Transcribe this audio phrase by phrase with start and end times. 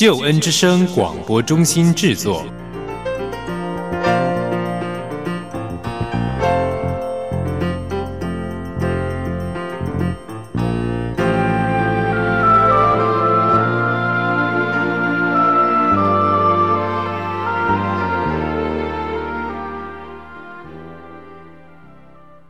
[0.00, 2.42] 救恩之声广播中心制作。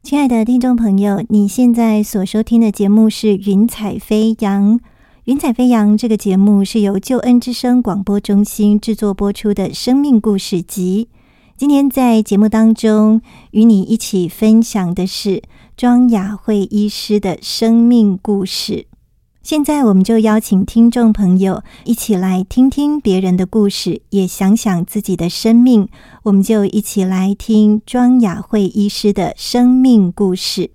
[0.05, 4.75] 亲爱的听众朋友，你现在所收听的节目是《云彩飞扬》。
[5.31, 11.09] 《云彩飞扬》这个节目是由救恩之声广播中心制作播出的生命故事集。
[11.57, 15.41] 今天在节目当中，与你一起分享的是
[15.77, 18.89] 庄雅慧医师的生命故事。
[19.45, 25.89] 现在，我们就邀请听众朋友一起来听听别人的故事，也想想自己的生命。
[26.25, 30.73] 我们就一起来听庄雅慧医师的生命故事。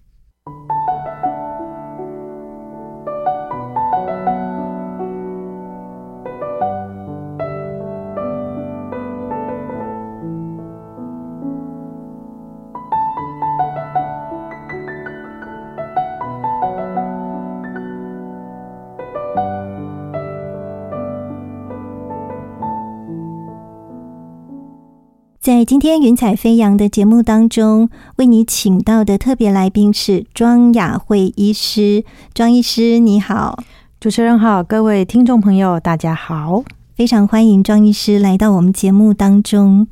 [25.46, 32.04] 在今天云彩飞扬的节目当中，为你请到的特别来宾是庄雅慧医师。
[32.34, 33.64] 庄医师，你好，
[34.00, 36.64] 主持人好，各位听众朋友，大家好，
[36.96, 39.86] 非常欢迎庄医师来到我们节目当中。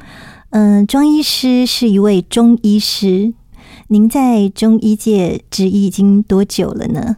[0.50, 3.32] 嗯，庄医师是一位中医师，
[3.90, 7.18] 您在中医界执医已经多久了呢？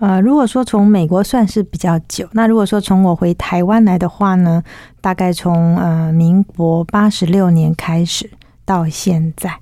[0.00, 4.62] 呃，如果说从美国算是比较久，那如果说从我回台湾来的话呢，
[5.00, 8.30] 大概从呃民国八十六年开始
[8.64, 9.58] 到现在。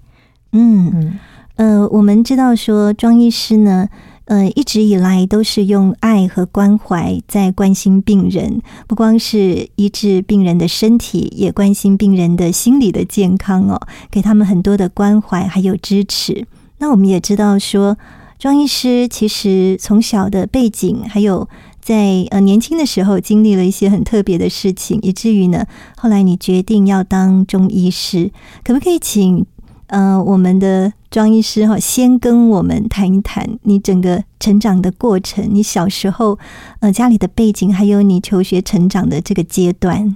[0.53, 1.19] 嗯嗯，
[1.57, 3.89] 呃，我们知道说庄医师呢，
[4.27, 13.81] 呃，一直以来都是用爱和关怀在关心病人，不光是医治病人的身体，也关心病人的心理的健康哦，
[14.11, 16.47] 给他们很多的关怀还有支持。
[16.77, 17.97] 那我们也知道说。
[18.39, 21.49] 庄医师其实从小的背景，还有
[21.81, 25.65] 在呃年轻的时候经历了一些很特别的事情，以至于呢，
[25.97, 28.31] 后来你决定要当中医师。
[28.63, 29.47] 可不可以请
[29.87, 35.49] 呃我们的庄医师哈，先跟我们谈一谈你整个成长的过程？
[35.51, 36.39] 你小时候
[36.81, 40.15] 呃家里的背景，还有你求学成长的这个阶段。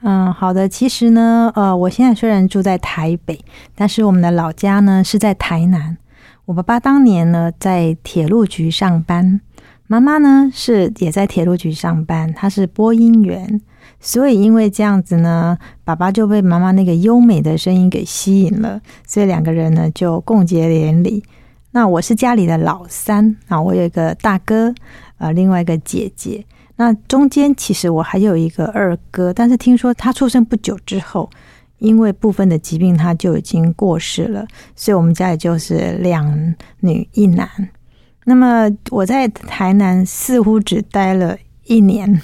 [0.00, 0.68] 嗯，好的。
[0.68, 3.38] 其实呢，呃，我现在虽然住在台北，
[3.74, 5.98] 但是我们的老家呢是在台南。
[6.48, 9.38] 我爸爸当年呢在铁路局上班，
[9.86, 13.60] 妈妈呢是也在铁路局上班，他是播音员，
[14.00, 21.22] 所以因为这样子呢，爸爸就被妈妈那个优美的声音给吸引了，所以两个人呢就共结连理。
[21.72, 24.74] 那我是家里的老三啊，我有一个大哥，
[25.18, 26.42] 呃，另外一个姐姐，
[26.76, 31.28] 那中间其实我还有一个二哥，但是听说他出生不久之后。
[31.78, 34.46] 因为部分的疾病，他就已经过世了，
[34.76, 37.48] 所以我们家里就是两女一男。
[38.24, 42.20] 那么我在台南似乎只待了一年，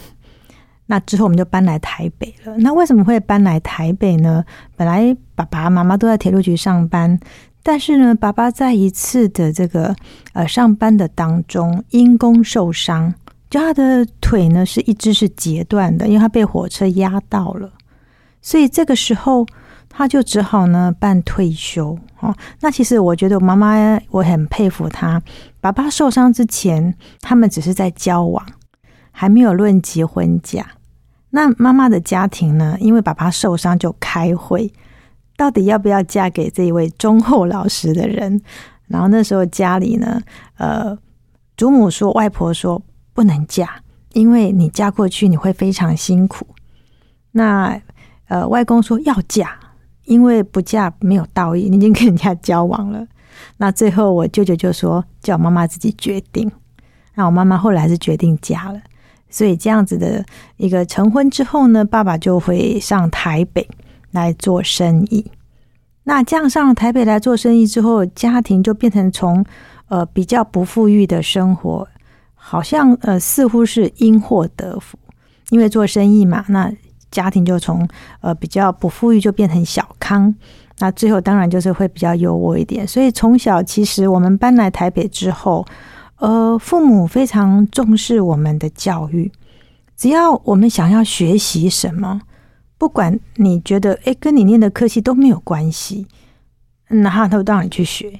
[0.87, 2.55] 那之后我们就搬来台北了。
[2.59, 4.45] 那为什么会搬来台北呢？
[4.77, 7.19] 本来爸爸妈妈都在铁路局上班，
[7.63, 9.97] 但是呢，爸爸在一次的这个
[10.35, 13.15] 呃上班的当中因公受伤，
[13.49, 17.71] 就他的腿呢是一只是截断的，因为他被火车压到了。
[18.45, 19.47] 所以这个时候，
[19.89, 22.37] 他就只好呢办退休哦。
[22.61, 23.75] 那其实我觉得我妈妈
[24.11, 25.21] 我很佩服他。
[25.63, 28.47] 爸爸受伤之前，他们只是在交往，
[29.11, 30.67] 还没有论结婚嫁。
[31.31, 34.71] 那妈妈的家庭呢，因为爸爸受伤就开会，
[35.39, 38.43] 到底要不要嫁给这一位忠厚老实的人？
[38.89, 40.21] 然后那时候家里呢，
[40.59, 40.97] 呃，
[41.57, 42.83] 祖母说，外婆说
[43.15, 43.81] 不能嫁，
[44.13, 46.47] 因为你嫁过去你会非常辛苦。
[47.33, 47.81] 那
[48.27, 49.51] 呃，外公说要嫁，
[50.05, 53.07] 因为不嫁没有道义，你已经跟人家交往了。
[53.59, 56.51] 那最后我舅舅就说叫妈妈自己决定。
[57.15, 58.81] 那我妈妈后来还是决定嫁了。
[59.29, 60.25] 所以这样子的
[60.57, 63.69] 一个成婚之后呢，爸爸就会上台北
[64.11, 65.31] 来做生意。
[66.05, 69.45] 那这样上台北来做生意之后，家庭就变成从
[69.89, 71.87] 呃比较不富裕的生活，
[72.35, 74.99] 好像呃似乎是因祸得福，
[75.51, 76.73] 因为做生意嘛，那。
[77.15, 77.89] 家庭就从
[78.21, 80.35] 呃比较不富裕就变成小康，
[80.81, 82.85] 那最后当然就是会比较优渥一点。
[82.87, 85.65] 所以从小其实我们搬来台北之后，
[86.17, 89.31] 呃，父母非常重视我们的教育，
[89.97, 92.21] 只要我们想要学习什么，
[92.77, 96.09] 不管你觉得诶跟你念的科系都没有关系，
[96.89, 98.19] 那他都让你去学。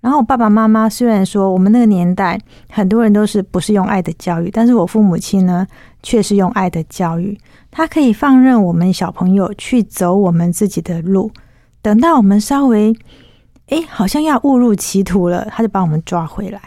[0.00, 5.66] 然后爸爸妈妈虽然说我们那个年代很多人都是不是用爱的教育，但是我父母亲呢
[6.02, 7.38] 却是用爱的教育。
[7.70, 11.30] 他可以放任我们小朋友去走我们自己的路，
[11.82, 12.96] 等到我们稍微
[13.68, 16.60] 哎好像要误入歧途了，他就把我们抓回来。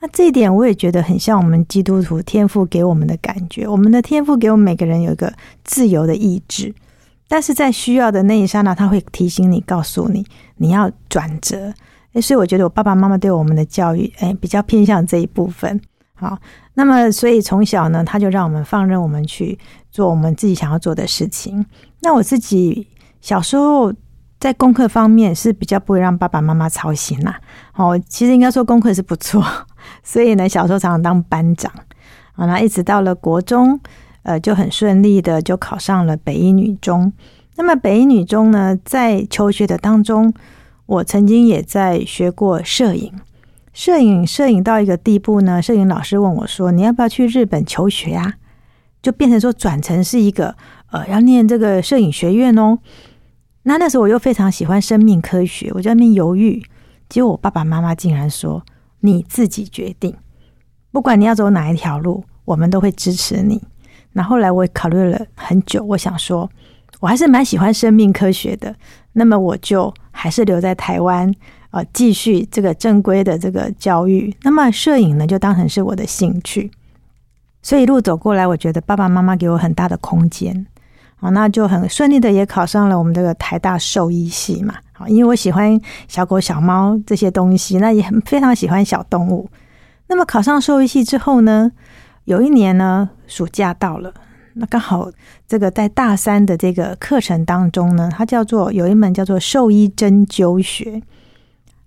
[0.00, 3.68] 那这一点我也觉得很像我们基督徒天赋给我们的感觉。
[3.68, 5.32] 我们的天赋给我们每个人有一个
[5.62, 6.74] 自由的意志，
[7.28, 10.26] 但是在需要的那一刹那，他会提醒你，告诉你
[10.56, 11.72] 你要转折。
[12.20, 15.80] 所以我觉得我爸爸妈妈对我们的教育，哎，比较偏向这一部分。
[16.14, 16.38] 好，
[16.74, 19.58] 那么所以从小呢，他就让我们放任我们去
[19.90, 21.64] 做我们自己想要做的事情。
[22.00, 22.88] 那我自己
[23.20, 23.92] 小时候
[24.40, 27.38] 在功课方面是比较不会让爸爸妈妈操心啦。
[27.74, 29.44] 哦，其实应该说功课是不错，
[30.02, 31.70] 所以呢，小时候常常当班长
[32.34, 32.46] 啊。
[32.46, 33.78] 那一直到了国中，
[34.22, 37.12] 呃，就很顺利的就考上了北一女中。
[37.56, 40.32] 那么北一女中呢，在求学的当中。
[40.86, 43.12] 我曾经也在学过摄影，
[43.72, 48.34] 摄影摄影到一个地步呢，摄影老师问我说：“你要不要去日本求学啊？”
[49.02, 50.56] 就变成说转成是一个
[50.90, 52.78] 呃要念这个摄影学院哦。
[53.62, 56.62] 那那时候我又非常喜欢生命科学，我在那边犹豫。
[57.08, 58.64] 结果我爸爸妈妈竟然说
[59.00, 60.14] ：“你自己决定，
[60.90, 63.62] 不管你要走哪一条路，我们都会支持你。”
[64.12, 66.50] 那后来我考虑了很久，我想说，
[67.00, 68.74] 我还是蛮喜欢生命科学的。
[69.12, 71.30] 那么我就还是留在台湾，
[71.70, 74.34] 呃，继续这个正规的这个教育。
[74.42, 76.70] 那么摄影呢，就当成是我的兴趣。
[77.62, 80.66] 所以一路走过来，我觉得爸爸妈妈给我很大的空间，
[81.16, 84.74] 好，那就很顺利的也考上了我们这个台大兽医系嘛。
[84.92, 85.78] 好，因为我喜欢
[86.08, 89.50] 小狗、小猫这些东西，那也很非常喜欢小动物。
[90.06, 91.70] 那么考上兽医系之后呢，
[92.24, 94.14] 有一年呢，暑假到了。
[94.58, 95.10] 那刚好，
[95.46, 101.02] 这个在大三的这个课程当中呢，它叫做有一门叫做兽医针灸学。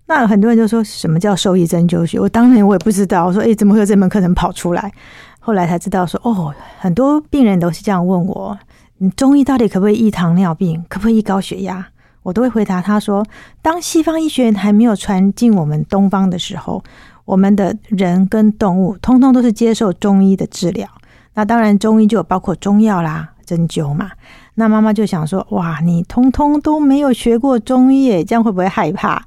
[0.06, 2.18] 那很多人就说什么叫兽医针灸学？
[2.18, 3.26] 我当年我也不知道。
[3.26, 4.92] 我说，哎，怎么会有这门课程跑出来？
[5.38, 8.58] 后来才知道说，哦，很多病人都是这样问我：
[8.98, 10.84] 你中医到底可不可以医糖尿病？
[10.88, 11.86] 可不可以医高血压？
[12.22, 13.24] 我都会回答他说：
[13.62, 16.82] 当西方医学还没有传进我们东方的时候，
[17.24, 20.88] 我们的人跟动物通通都是接受中医的治疗。
[21.34, 24.10] 那当然，中医就有包括中药啦、针灸嘛。
[24.54, 29.24] 那妈妈就想说：“哇，你通通都没有学过中医，这样会不会害怕？”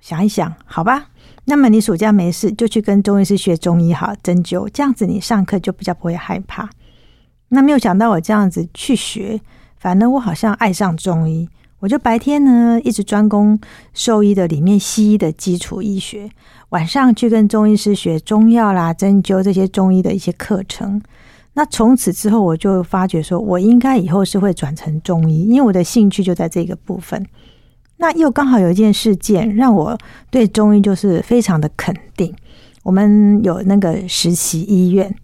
[0.00, 1.06] 想一想，好吧。
[1.46, 6.68] 那么你暑假没事就去跟中医师学中医好针灸，这样子你上课就比较不会害怕。
[7.48, 9.40] 那没有想到我这样子去学，
[9.78, 11.48] 反正我好像爱上中医。
[11.84, 13.60] 我就白天呢一直专攻
[13.92, 16.30] 兽医的里面西医的基础医学，
[16.70, 20.98] 晚上去跟中医师学中药啦、针灸这些中医的一些课程。
[21.52, 27.22] 那从此之后，我就发觉说，我应该以后是会转成中医，因为我的兴趣就在这个部分。
[27.98, 29.98] 那又刚好有一件事件，让我
[30.30, 32.34] 对中医就是非常的肯定。
[32.82, 35.14] 我们有那个实习医院。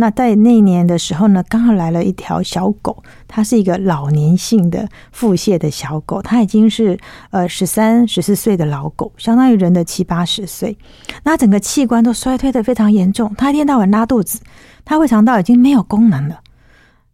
[0.00, 6.96] 那在那年的时候呢，刚好来了一条小狗，它是一个老年性的腹泻的小狗，它已经是
[7.30, 10.78] 呃十三十四岁的老狗，相当于人的七八十岁。
[11.24, 14.38] 那整个器官都衰退的非常严重，它一天到晚拉肚子，
[14.84, 16.42] 它胃肠道已经没有功能了。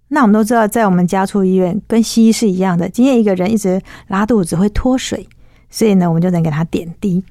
[0.09, 5.27] 那我们都知道，在我们家畜医院跟西医是一样的，今天一个人一直拉肚子会脱水，
[5.71, 7.25] 所以呢，我们就能给他点滴。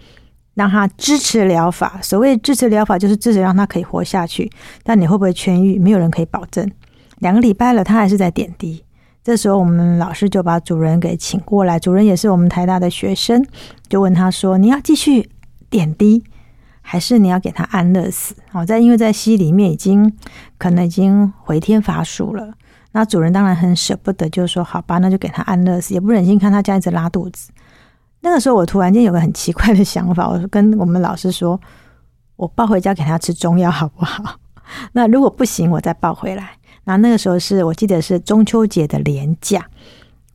[0.56, 4.52] 让他支持疗法，所谓支持疗法就是支持让他可以活下去。
[4.84, 5.80] 但你会不会痊愈？
[5.80, 6.70] 没有人可以保证。
[7.20, 8.84] 两个礼拜了，他还是在点滴。
[9.24, 13.46] 这时候，我们老师就把主人给请过来，主人也是我们台大的学生，
[13.88, 15.30] 就问他说：“你要继续
[15.70, 16.22] 点滴，
[16.82, 20.14] 还是你要给他安乐死？”好，在因为在西里面已经
[20.58, 22.54] 可能已经回天乏术了。
[22.92, 27.50] 那主人当然很舍不得，就说：“好吧，那就给他安乐死，也不忍心看他这样一直拉肚子。”
[28.24, 31.60] 那个时候，我突然间有个很奇怪的想法，我跟我们老师说
[32.38, 34.38] ：“我抱回家给他吃中药好不好？
[34.94, 36.52] 那如果不行，我再抱回来。”
[36.86, 39.64] 然后那个时候是我记得是中秋节的连假，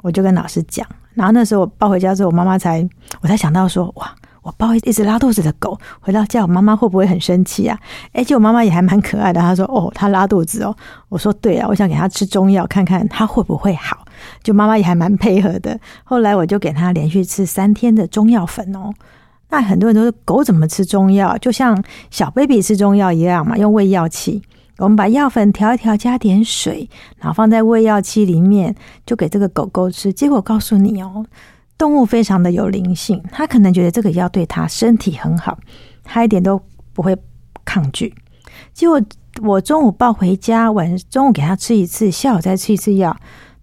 [0.02, 0.86] 我就跟老师讲。
[1.14, 2.86] 然后那时候我抱回家之后，我妈妈才
[3.22, 7.78] 我才想到说：“哇！”我抱一直拉肚子的狗回到家，我妈妈会不会很生气啊？
[8.14, 10.74] 而且我妈妈也还蛮可爱的，她说：“哦，它拉肚子哦。”
[11.10, 14.04] 我说：“对啊，我想给它吃中药，看看它会不会好。”
[14.42, 15.78] 就妈妈也还蛮配合的。
[16.04, 18.92] 后来我就给他连续吃三天的中药粉哦。
[19.50, 24.42] 那很多人都说狗怎么吃中药，就像小 baby 吃中药一样嘛，用喂药器。
[24.76, 28.72] 我们把药粉调一调，加点水，然后放在喂药器里面，
[29.04, 30.12] 就给这个狗狗吃。
[30.12, 31.26] 结果告诉你哦，
[31.76, 35.58] 动物非常的有灵性，它可能觉得这个药对它身体很好，
[36.04, 36.60] 它一点都
[36.92, 37.16] 不会
[37.64, 38.14] 抗拒。
[38.72, 39.02] 结果
[39.42, 43.16] 我中午抱回家，晚中午给它吃一次，下午再吃一次药，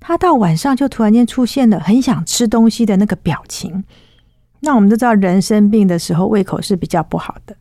[0.07, 3.83] 它到晚上就突然间出现了很想吃东西的那个表情。
[4.59, 7.55] 那我们都知道，人生病的时候胃口是比较不好的。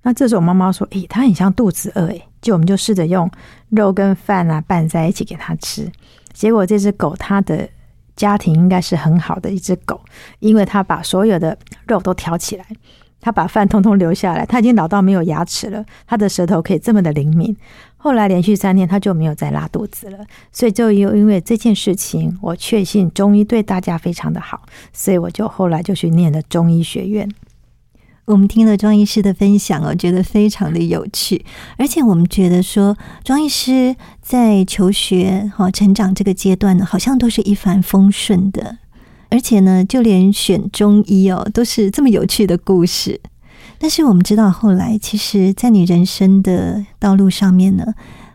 [0.00, 3.30] 那这时候妈妈说：“诶，它很像肚子饿。”诶，就我们就试着用
[3.68, 5.86] 肉跟饭啊拌在一起给它吃。
[6.32, 7.68] 结果这只狗它的
[8.16, 10.00] 家庭应该是很好的一只狗，
[10.38, 12.64] 因为它把所有的肉都挑起来，
[13.20, 14.44] 他把饭通通留下来。
[14.46, 17.56] 他已经老到没有牙齿了，他的舌头可以这么的灵敏。
[17.96, 20.18] 后来连续三天，他就没有再拉肚子了。
[20.52, 27.28] 所以就又因为这件事情，我确信中医对大家非常的好，所以我就后来就去念了中医学院。
[28.26, 31.44] 我们听了庄医师的分享哦，觉得非常的有趣，
[31.78, 38.78] 而且我们觉得说庄医师在求学和成长这个阶段呢，好像都是一帆风顺的，
[39.36, 43.20] 而且呢，就连选中医哦，都是这么有趣的故事。
[43.78, 47.84] 但是我们知道，后来其实，在你人生的道路上面呢，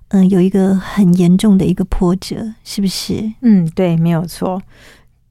[0.10, 3.34] 嗯，有一个很严重的一个波折，是不是？
[3.42, 4.62] 嗯，对，没有错。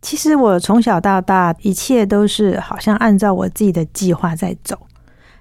[0.02, 4.76] 其实我从小到大，一切都是好像按照我自己的计划在走，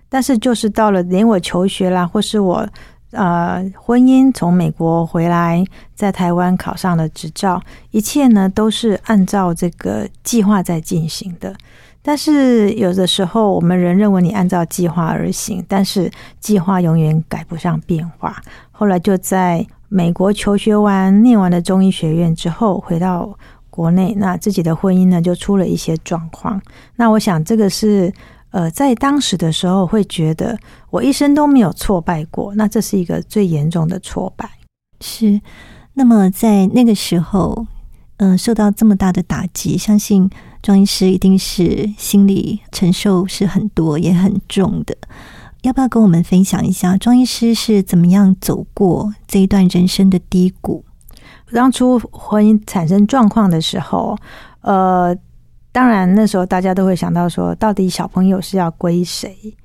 [0.10, 2.70] 但是就是到了连我求学啦，或是我
[3.12, 5.64] 呃婚姻从美国回来，
[5.96, 7.62] 在台湾考上了执照，
[7.92, 11.56] 一切呢都是按照这个计划在进行的。
[12.02, 18.42] 但是有的时候，我们人认为你按照计划而行，但是计划永远改不上变化。
[18.72, 23.38] 后来就在美国求学完，念完了中医学院之后，回到。
[23.72, 26.62] 国内那自己的婚姻呢，就出了一些状况。
[26.98, 28.12] 那我想，这个是
[28.52, 30.58] 呃，在当时的时候会觉得
[30.90, 34.50] 我一生都没有挫败过，那这是一个最严重的挫败。
[35.02, 35.42] 是。
[35.94, 37.68] 那么在那个时候，
[38.18, 40.30] 嗯，受到这么大的打击，相信
[40.62, 44.96] 庄医师一定是心理承受是很多也很重的。
[45.64, 50.86] 要不要跟我们分享一下，庄医师是怎么样走过这一段人生的低谷？
[51.52, 54.18] 当初婚姻产生状况的时候，
[54.62, 55.14] 呃，
[55.72, 59.56] 当然那时候大家都会想到说，到底小朋友是要归谁？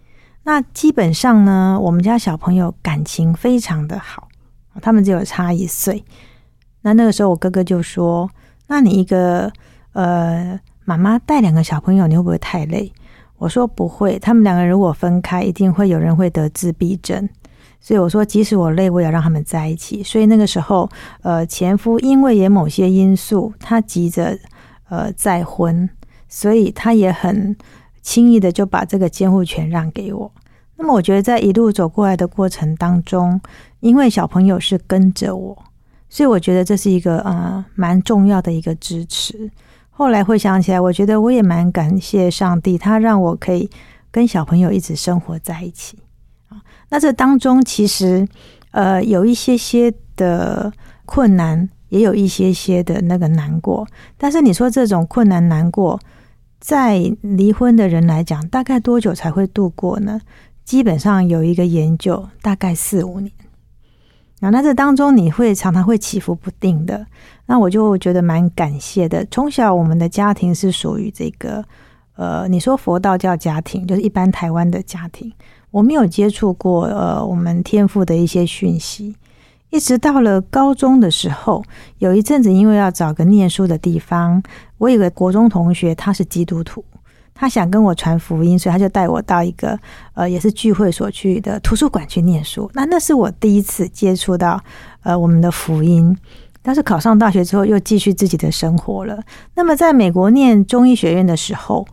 [0.42, 4.28] 那基本上呢，我们家小朋友感情非常的好，
[4.82, 6.04] 他们只有差一岁。
[6.82, 8.30] 那那个时候我哥哥就说
[8.68, 9.50] ：“那你一个
[9.94, 12.92] 呃妈妈带两个小朋友，你会不会太累？”
[13.38, 17.26] 我说：“不会，他们两个如果分开，一定会有人会得自闭症。”
[17.80, 20.02] 所以我说，即使我累，我也要让他们在一起。
[20.02, 20.88] 所以那个时候，
[21.22, 24.38] 呃，前夫因为也某些因素，他急着
[24.88, 25.88] 呃再婚，
[26.28, 27.56] 所以他也很
[28.02, 30.32] 轻易的就把这个监护权让给我。
[30.76, 33.40] 那么我觉得在一路走过来的过程当中，
[33.80, 35.64] 因为小朋友是跟着我，
[36.08, 39.50] 所以我觉得这是一个呃蛮重要的一个支持。
[39.90, 43.70] 后来回想起来，我觉得我也蛮感谢上帝，他让我可以
[44.10, 46.00] 跟小朋友一直生活在一起
[46.48, 46.60] 啊。
[46.88, 48.26] 那这当中其实，
[48.72, 50.72] 呃，有一些些的
[51.06, 53.86] 困难，也有一些些的那个难过。
[54.16, 56.00] 但是你说这种困难难过，
[56.60, 60.20] 在离婚的人来讲，大概多久才会度过呢？
[60.64, 63.30] 基本上有一个研究，大概四五年。
[64.40, 67.06] 那这当中你会常常会起伏不定的。
[67.46, 69.26] 那我就觉得蛮感谢的。
[69.30, 71.64] 从小我们的家庭是属于这个，
[72.16, 75.32] 呃，你说佛道教家庭，就是一般台湾的家庭。
[75.70, 79.14] 我没有接触过呃，我们天赋的一些讯息，
[79.74, 81.64] 一直到了高中的时候，
[81.98, 84.40] 有一阵子因为要找个念书的地方，
[84.78, 86.84] 我有个国中同学他是基督徒，
[87.34, 89.76] 他想跟我传福音，所以他就带我到一个
[90.12, 92.70] 呃也是聚会所去的图书馆去念书。
[92.72, 94.62] 那那是我第一次接触到
[95.02, 96.16] 呃我们的福音，
[96.62, 99.20] 但是考上大学之后又继续自己的生活了。
[99.56, 101.84] 那么在美国念中医学院的时候。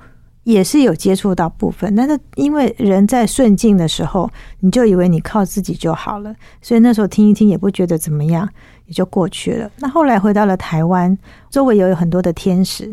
[0.44, 4.28] 也是有接触到部分，但是因为人在顺境的时候，
[4.62, 8.50] 你就以为你靠自己就好了，所以那时候听一听也不觉得怎么样，
[8.88, 9.70] 也就过去了。
[9.78, 11.16] 那后来回到了台湾，
[11.52, 12.92] 周围也有很多的天使，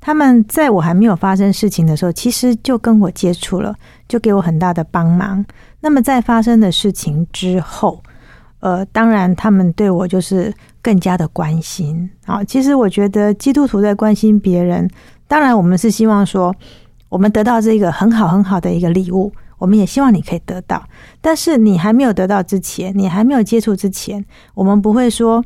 [0.00, 3.74] 他们在我还没有发生事情的时候，其实就跟我接触了，
[4.08, 5.44] 就给我很大的帮忙。
[5.80, 8.02] 那么在发生的事情之后，
[8.60, 10.50] 呃，当然他们对我就是
[10.80, 12.42] 更加的关心啊。
[12.42, 14.88] 其实我觉得基督徒在关心别人，
[15.28, 16.56] 当然我们是希望说。
[17.16, 20.86] 我们得到这个很好很好的一个礼物，我们也希望你可以得到。
[21.22, 25.42] 但是你还没有得到之前，你还没有接触之前，我们不会说，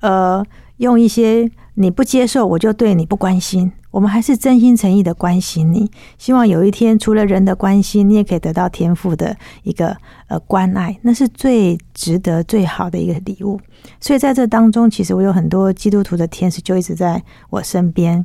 [0.00, 0.44] 呃，
[0.78, 3.70] 用一些你不接受，我就对你不关心。
[3.92, 5.88] 我们还是真心诚意的关心你，
[6.18, 13.60] 希望有一天除了人的关心，你也可以得到天赋的一个呃关爱，那是最值得、最好的一个礼物。
[14.00, 18.24] 所以在这当中，其实我有很多基督徒的天使就一直在我身边，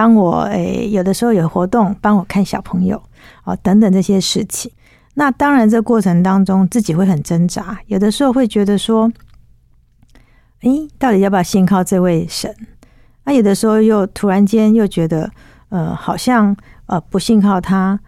[0.00, 3.02] 帮我诶，有的时候有活动，帮我看小朋友
[3.44, 4.72] 哦，等等这些事情。
[5.12, 9.12] 那当然，这过程当中自己会很挣扎，有的时候会觉得说，
[10.62, 12.56] 诶，到底要不要信靠这位神？
[13.24, 15.30] 那有的时候又突然间又觉得，
[15.68, 18.00] 呃，好像呃不信靠他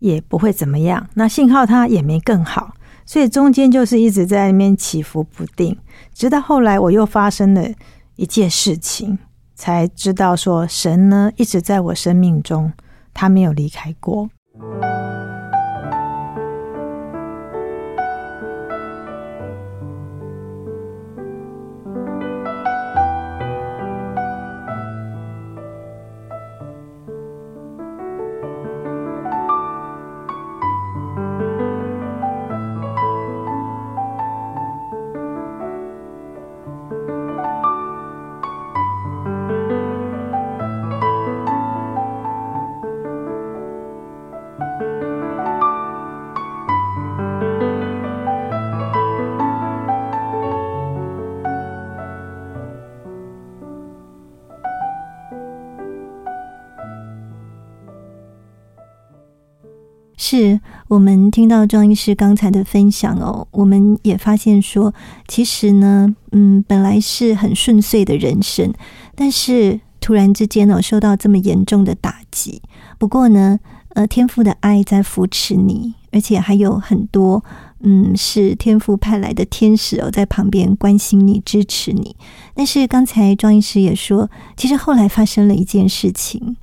[0.00, 2.74] 也不会怎么样，那信靠他也没更好，
[3.06, 5.74] 所以中间就是一直在那边起伏不定。
[6.12, 7.66] 直到后来我又发生了
[8.16, 9.18] 一件事情，
[9.54, 12.72] 才知道说神呢一直在我生命中，
[13.12, 14.28] 他没有离开过。
[60.94, 64.94] 我们听到庄医师刚才的分享哦，我们也发现说，
[65.26, 68.72] 其实呢，嗯，本来是很顺遂的人生，
[69.16, 72.62] 但是突然之间呢，受到这么严重的打击。
[72.96, 73.58] 不过呢，
[73.94, 77.42] 呃，天父的爱在扶持你，而且还有很多，
[77.80, 82.14] 嗯，是天父派来的天使哦，在旁边关心你、支持你。
[82.54, 86.56] 但是刚才庄医师也说，其实后来发生了一件事情。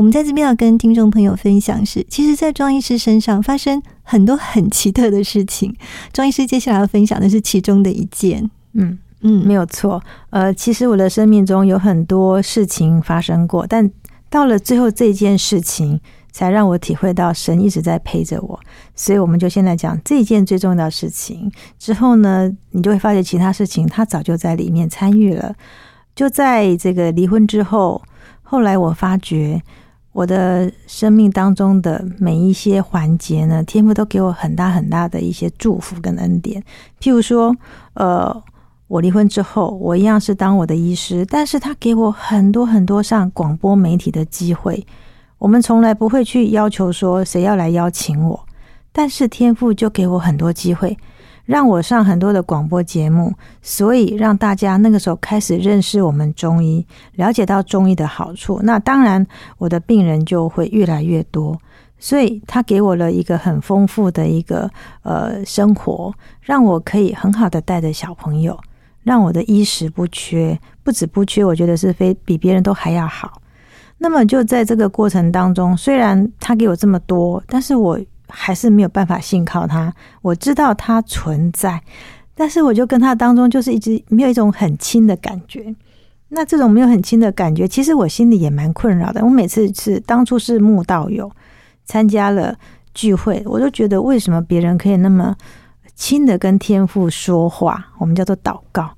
[0.00, 5.76] 我们在这边要跟听众朋友分享是，其实，在庄医师身上发生很多很奇特的事情。
[6.10, 8.50] 庄医师接下来要分享的是其中的一件。
[8.72, 10.02] 嗯嗯，没有错。
[10.30, 13.90] 呃，其实我的生命中有很多事情发生过，但
[14.30, 16.00] 到了最后这件事情，
[16.32, 18.58] 才让我体会到神一直在陪着我。
[18.94, 21.52] 所以，我们就现在讲这件最重要的事情。
[21.78, 25.54] 之后呢，你就会发觉其他事情他早就在里面参与了。
[26.16, 28.00] 就在这个离婚之后，
[28.40, 29.60] 后来我发觉。
[30.12, 36.62] 我的生命当中的每一些环节呢，天父都给我很大很大的一些祝福跟恩典。
[37.00, 37.54] 譬如说，
[37.94, 38.42] 呃，
[38.88, 44.84] 我离婚之后，我一样是当我的医师，但是他给我很多很多上广播媒体的机会。
[45.38, 48.46] 我们从来不会去要求说谁要来邀请我，
[48.92, 50.98] 但是天父就给我很多机会。
[51.50, 58.60] 让我上很多的广播节目，所以让大家那个时候开始认识我们中医，了解到中医的好处。
[58.62, 59.26] 那当然，
[59.58, 61.58] 我的病人就会越来越多，
[61.98, 64.70] 所以他给我了一个很丰富的一个
[65.02, 68.56] 呃生活，让我可以很好的带着小朋友，
[69.02, 73.42] 让我的衣食不缺，不止不缺，我觉得是非比别人都还要好。
[73.98, 77.98] 那么就在这个过程当中，虽然他给我这么多，但是我。
[78.32, 79.92] 还是没有办法信靠他。
[80.22, 81.82] 我知道他存在，
[82.34, 85.74] 但是我就跟他当中就是一直没有一种很亲的感觉。
[86.28, 89.24] 那这种没有很亲的感觉，其实我心里也蛮困扰的。
[89.24, 91.30] 我每次是当初是慕道友，
[91.84, 92.56] 参加了
[92.94, 95.34] 聚会，我都觉得为什么别人可以那么
[95.96, 98.90] 亲的跟天父说话，我们叫做祷告。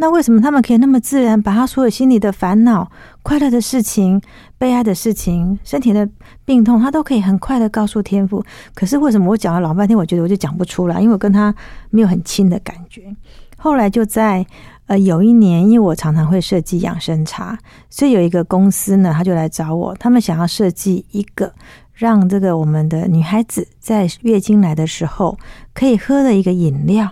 [0.00, 2.90] 那为什么他们可以那么自然把他所有心里的烦恼、
[3.22, 4.18] 快乐的事情、
[4.56, 6.08] 悲哀的事情、身体的
[6.46, 8.42] 病痛，他都可以很快的告诉天父？
[8.74, 11.54] 可是为什么我讲了老半天，我觉得我就讲不出来，因为我跟他
[11.90, 13.14] 没有很亲的感觉。
[13.58, 14.46] 后来就在
[14.86, 17.58] 呃有一年，因为我常常会设计养生茶，
[17.90, 21.52] 所以有一个公司呢，他就来找我，他们想要设计一个
[21.92, 25.38] 让这个我们的女孩子在月经来的时候
[25.74, 27.10] 可以喝的一个饮料。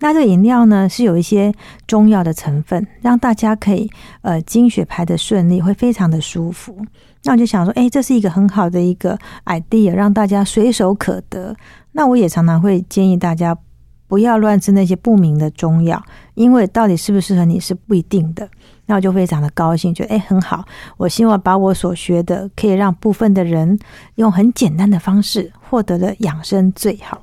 [0.00, 1.52] 那这个饮料呢，是有一些
[1.86, 3.88] 中药的成分，让大家可以
[4.22, 6.76] 呃经血排的顺利，会非常的舒服。
[7.24, 11.54] 那我就想说，哎，这是一个很好的一个 idea，让大家随手可得。
[11.92, 13.56] 那我也常常会建议大家
[14.08, 16.02] 不要乱吃那些不明的中药，
[16.34, 18.48] 因为到底适不适合你是不一定的。
[18.86, 20.64] 那我就非常的高兴，觉得哎很好。
[20.96, 23.78] 我希望把我所学的，可以让部分的人
[24.14, 27.20] 用很简单的方式获得了养生最好。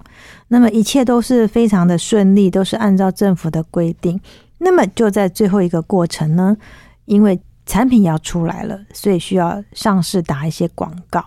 [0.50, 4.20] 那么一切都是非常的顺利，都是按照政府的规定。
[4.60, 6.56] 那么就在最后一个过程呢，
[7.06, 11.24] 因为产品要出来了，所以需要上市打一些广告。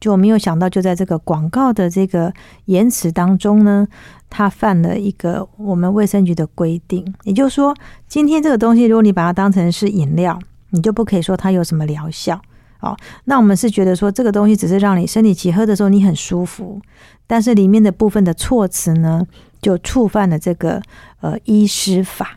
[0.00, 2.32] 就没有想到，就在这个广告的这个
[2.64, 3.86] 言辞当中呢，
[4.30, 7.76] 他犯了一个我们卫生局的规定，也就是说，
[8.08, 10.38] 今天这个东西，如果你把它当成是饮料，
[10.70, 12.40] 你就不可以说它有什么疗效。
[12.80, 16.80] 哦，那我们是觉得说这个东西只是让你身体起喝的时候你很舒服，
[17.26, 19.26] 但是里面的部分的措辞呢，
[19.60, 20.82] 就触犯了这个
[21.20, 22.36] 呃医师法，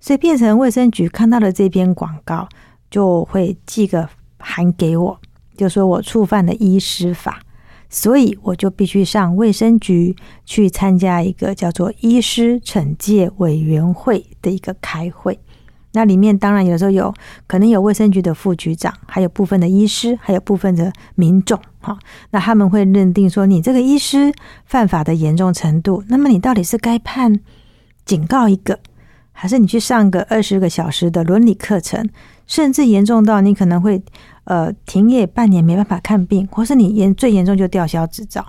[0.00, 2.48] 所以变成卫生局看到了这篇广告，
[2.90, 4.08] 就会寄个
[4.38, 5.20] 函给我，
[5.56, 7.40] 就说我触犯了医师法，
[7.90, 15.38] 所以我就必须上卫生局去参加一个叫做医师惩戒委员会的一个开会。
[15.96, 17.12] 那里面当然有时候有
[17.46, 21.98] 可能有卫生局的副局长，还有部分的医师，还有部分的民众，哈，
[22.32, 24.30] 那他们会认定说你这个医师
[24.66, 27.40] 犯法的严重程度，那么你到底是该判
[28.04, 28.78] 警告一个，
[29.32, 32.06] 还是你去上个二十个小时的伦理课程，
[32.46, 34.02] 甚至严重到你可能会
[34.44, 38.44] 呃停业半年没办法看病，或是你严最严重就吊销执照。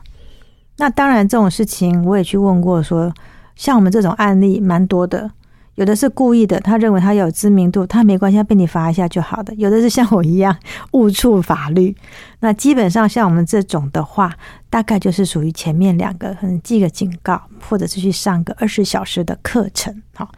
[0.80, 3.14] 那当然这种事情我也去问过，说
[3.56, 5.32] 像我们这种案例蛮多的。
[5.78, 9.54] 有的是故意的，他认为他有知名度，他没关系，他被你罚一下就好的。
[9.54, 10.58] 有的是像我一样
[10.94, 11.96] 误触法律，
[12.40, 14.36] 那基本上像我们这种的话，
[14.72, 20.02] 大概就是属于前面两个，可能记个警告，或者是去上个二十小时的课程。
[20.16, 20.32] 好，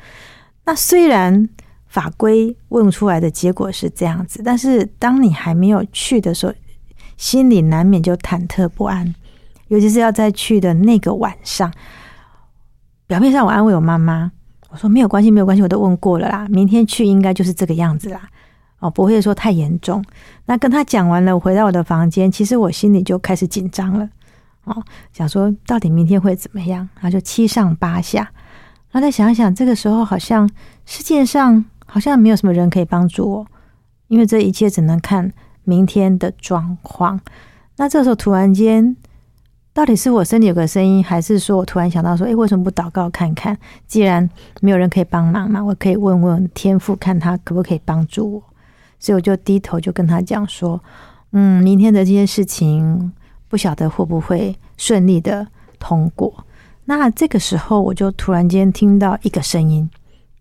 [0.66, 1.48] 那虽然
[1.88, 6.54] 法规问出来的结果是这样子，但是当你还没有去的时候，
[7.16, 9.16] 心里难免就忐忑不安，
[9.70, 11.72] 尤其是要再去的那个晚上。
[13.08, 14.34] 表面上我安慰我妈妈。
[14.72, 16.48] 我说没有关系，没有关系，我都问过了啦。
[16.50, 18.30] 明天去应该就是这个样子啦，
[18.80, 20.04] 哦，不会说太严重。
[20.46, 24.08] 那跟他讲完了，我回到我的房间，其实我心里就开始紧张了，
[24.66, 26.88] 哦，想说到底明天会怎么样？
[26.96, 28.22] 然后就七上八下，
[28.92, 30.50] 然后再想想，这个时候好像
[30.86, 33.48] 世界上好像没有什么人可以帮助我，
[34.08, 37.20] 因为这一切只能看明天的状况。
[37.78, 38.96] 那这时候突然间。
[39.80, 43.58] 到底是我身体有个声音，还是说我突然想到说，哎，为什么不祷告看看？
[43.88, 48.44] 既然没有人可以帮忙嘛，我可以问问天父，看他可不可以帮助我。
[49.00, 50.84] 所以我就低头就跟他讲说，
[51.32, 53.14] 嗯，明天的这件事情
[53.48, 55.48] 不晓得会不会顺利的
[55.80, 56.44] 通过。
[56.84, 59.90] 那这个时候我就突然间听到一个声音，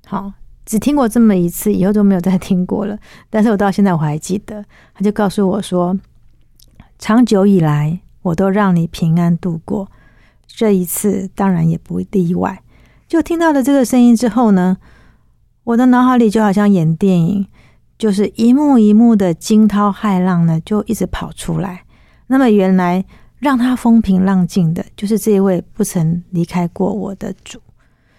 [0.05, 0.33] 好，
[0.67, 2.99] 只听过这么一次，以后都没有再听过了。
[3.31, 5.97] 但是我到现在我还记得，他就告诉我说，
[6.99, 8.01] 长久以来。
[8.23, 9.91] 我都让你平安度过，
[10.47, 12.63] 这一次当然也不例外。
[13.07, 14.77] 就听到了这个声音之后呢，
[15.65, 17.47] 我的脑海里就好像演电影，
[17.97, 21.85] 就是一幕一幕的惊涛骇浪呢，就一直跑出来。
[22.27, 23.05] 那么原来
[23.39, 27.61] 让他风平浪静的，就是这一位不曾离开过我的主，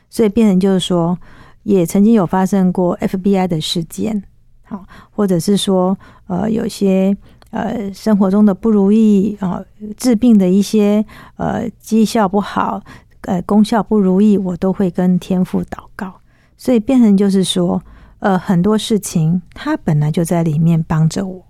[0.09, 1.19] 所以变成就是说，
[1.63, 4.23] 也曾经有发生过 FBI 的事件，
[4.63, 7.15] 好，或者是说，呃，有些。
[7.51, 9.63] 呃，生活中的不如意啊，
[9.97, 11.03] 治病的一些
[11.38, 12.81] 呃绩效不好，
[13.21, 16.13] 呃功效不如意，我都会跟天父祷告，
[16.57, 17.81] 所以变成就是说，
[18.19, 21.43] 呃很多事情他本来就在里面帮着我。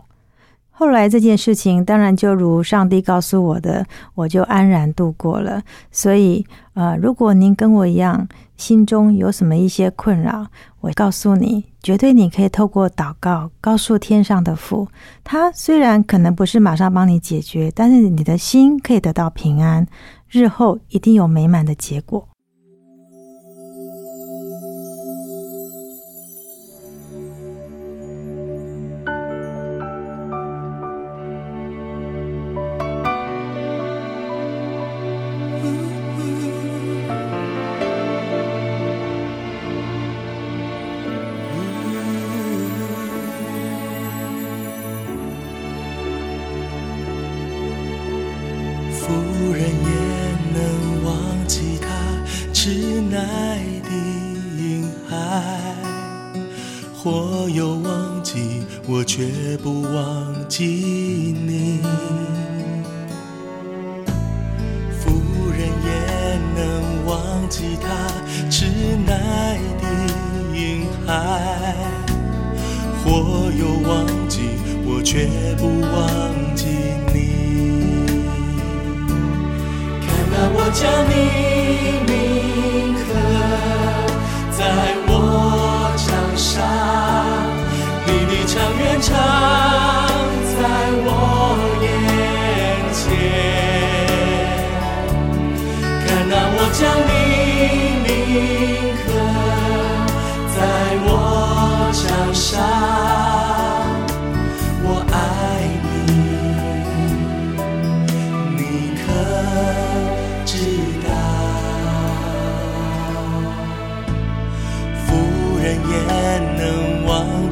[0.72, 3.86] 后来这件事情当然就如上帝告诉我的，
[4.16, 5.62] 我就安然度过了。
[5.92, 8.26] 所以呃，如果您跟我一样，
[8.60, 10.46] 心中有什么一些困扰，
[10.82, 14.90] 我告诉你，绝对你可以透过祷告告诉天上的父，
[15.24, 19.88] 他虽然可能不是马上帮你解决，但是你的心可以得到平安，
[20.30, 22.28] 日后一定有美满的结果。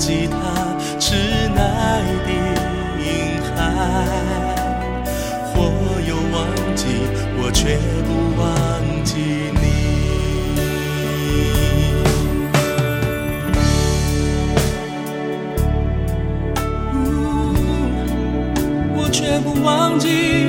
[0.07, 0.37] 吉他
[0.97, 1.15] 痴
[1.53, 2.31] 爱的
[3.03, 3.05] 影
[3.57, 3.59] 海，
[5.51, 5.53] 或
[6.07, 6.35] 有忘
[6.77, 6.85] 记，
[7.37, 8.47] 我却不忘
[9.03, 9.11] 记
[9.51, 9.61] 你。
[18.95, 20.46] 我却不忘记。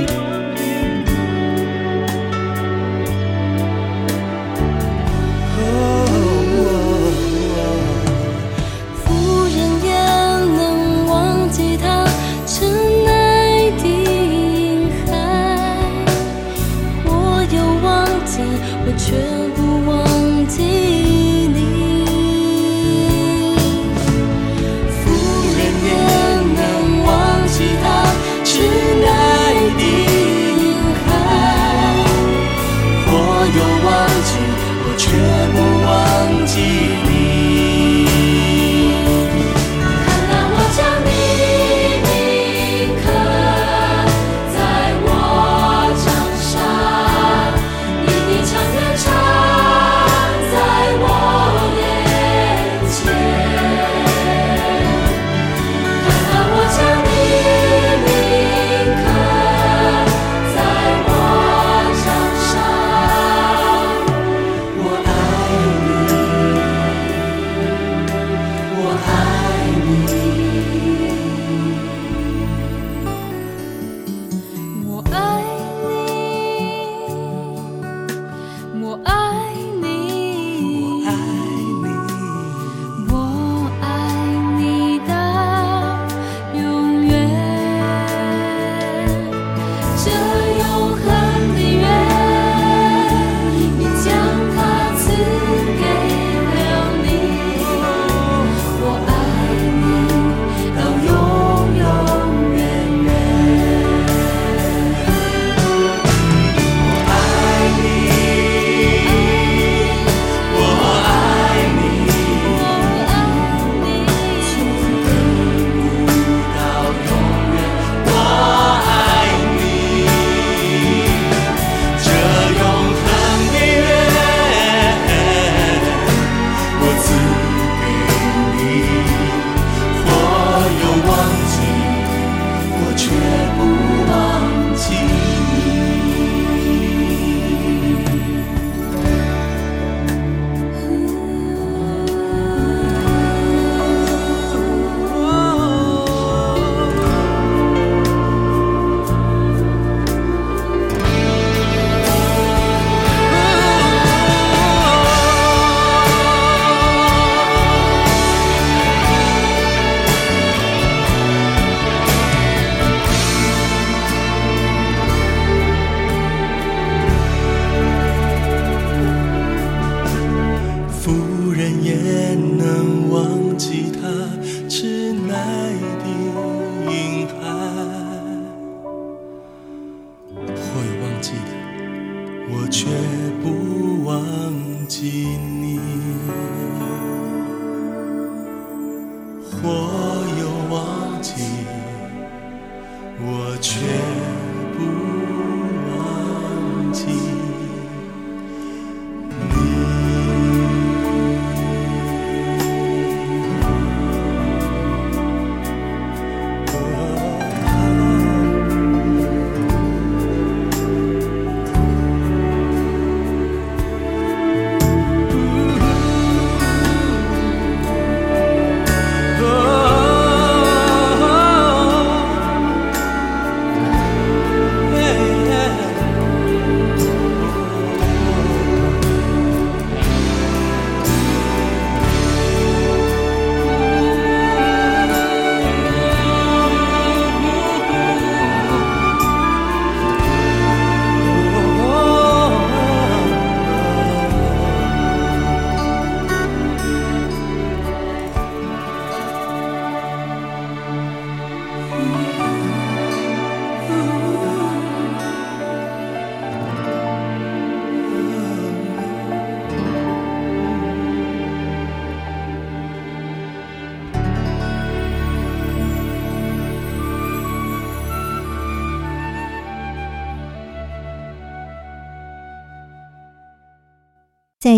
[184.95, 186.68] ที่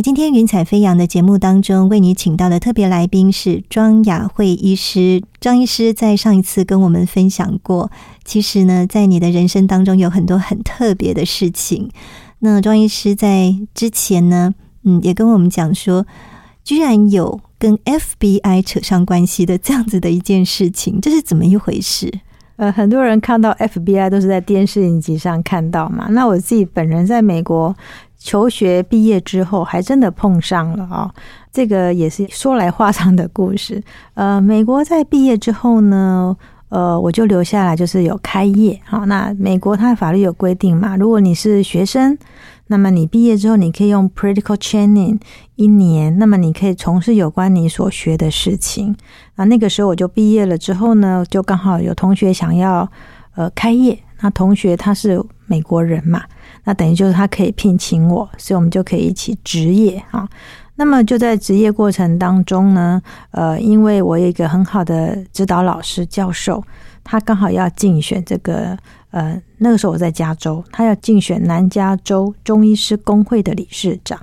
[0.02, 5.22] 今天云彩飞扬的节目当中，为你请到的特别来宾是庄雅慧医师。
[5.40, 7.90] 庄医师在上一次跟我们分享过，
[8.24, 11.90] 其实呢，在你的人生当中有很多很特别的事情。
[12.38, 16.06] 那庄医师在之前呢，嗯，也跟我们讲说，
[16.64, 22.20] 居然有跟 FBI 扯上关系的这样子的一件事情，这是怎么一回事？
[22.61, 26.09] 呃，很多人看到 FBI 都是在电视影集上看到嘛。
[26.11, 27.75] 那我自己本人在美国
[28.18, 31.11] 求学毕业之后，还真的碰上了啊。
[31.51, 33.83] 这个也是说来话长的故事。
[34.12, 36.37] 呃，美国在毕业之后呢，
[36.68, 38.79] 呃，我就留下来，就是有开业。
[38.85, 42.18] 好，那美国它的法律有规定嘛，如果你是学生。
[42.72, 45.18] 那么你毕业之后，你可以用 practical training
[45.56, 48.96] 一年，那么你可以从事有关你所学的事情。
[49.35, 52.88] 啊那个时候我就毕业了之后呢，就刚好有同学想要
[53.35, 56.22] 呃开业，那同学他是美国人嘛，
[56.62, 60.28] 那等于就是他可以聘请我，所以我们就可以一起职业啊。
[60.76, 63.02] 那么就在职业过程当中呢，
[63.33, 66.62] 呃，因为我有一个很好的指导老师教授，
[67.02, 68.78] 他刚好要竞选这个。
[69.11, 74.18] 呃，那个时候我在加州，他要竞选南加州中医师工会的理事长。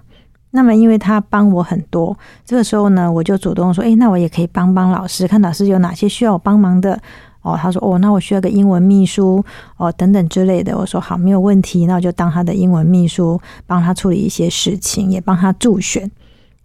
[0.52, 7.00] 那么，因为他帮我很多，这个时候呢，我就主动说：“哎，那我也可以帮帮老师，看老师有哪些需要我帮忙的。”
[7.44, 9.44] 哦，他说：“哦，那我需要个英文秘书
[9.76, 16.10] 哦，等等之类的。”我说：“好，没有问题，那我就当他的英文秘书，帮他处理一些事情，也帮他助选。”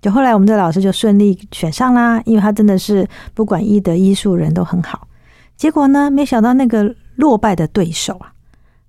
[0.01, 5.09] 就后来我们的老师就顺利选上啦，因为他真的是不管医德医术人都很好。
[5.57, 6.95] 结果呢，没想到那个。
[7.17, 8.33] 落败的对手啊，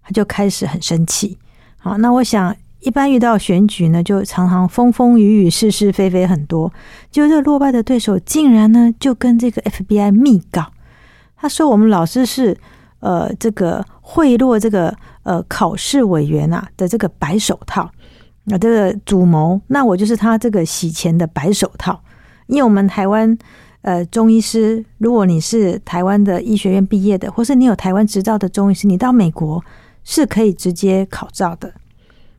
[0.01, 1.37] 他就开始很生气。
[1.77, 6.71] 好，那我想一般遇到选举呢，就常常风风雨雨、是是非非很多。
[7.11, 10.65] 就这落败的对手，竟然呢就跟这个 FBI 密告，
[11.35, 12.57] 他说我们老师是
[12.99, 17.89] 呃这个贿赂这个呃考试委员啊的这个白手套，
[18.45, 22.01] 那这个主谋，那我就是他这个洗钱的白手套，
[22.47, 23.37] 因为我们台湾。
[23.83, 29.63] 呃，中医师，如果你是台湾的医学院毕业的，或是你有台湾执照的中医师，你到美国
[30.05, 31.71] 是可以直接考照的。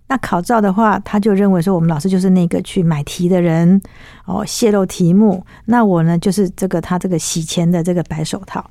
[0.07, 3.79] 那考照的话，他就认为说，我们老师就是那个去买题的人
[4.25, 5.45] 哦，泄露题目。
[5.67, 8.65] 那我呢，就是这个他这个洗钱的这个白手套。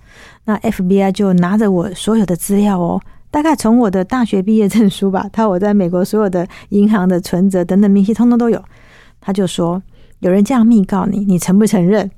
[0.45, 8.63] 那 FBI 就拿着我所有的资料哦，大概从我的大学毕业证书吧，他我在美国所有的银行的存折等等明细，通通都有。
[9.21, 9.81] 他就说，
[10.19, 12.09] 有人这样密告你，你承不承认？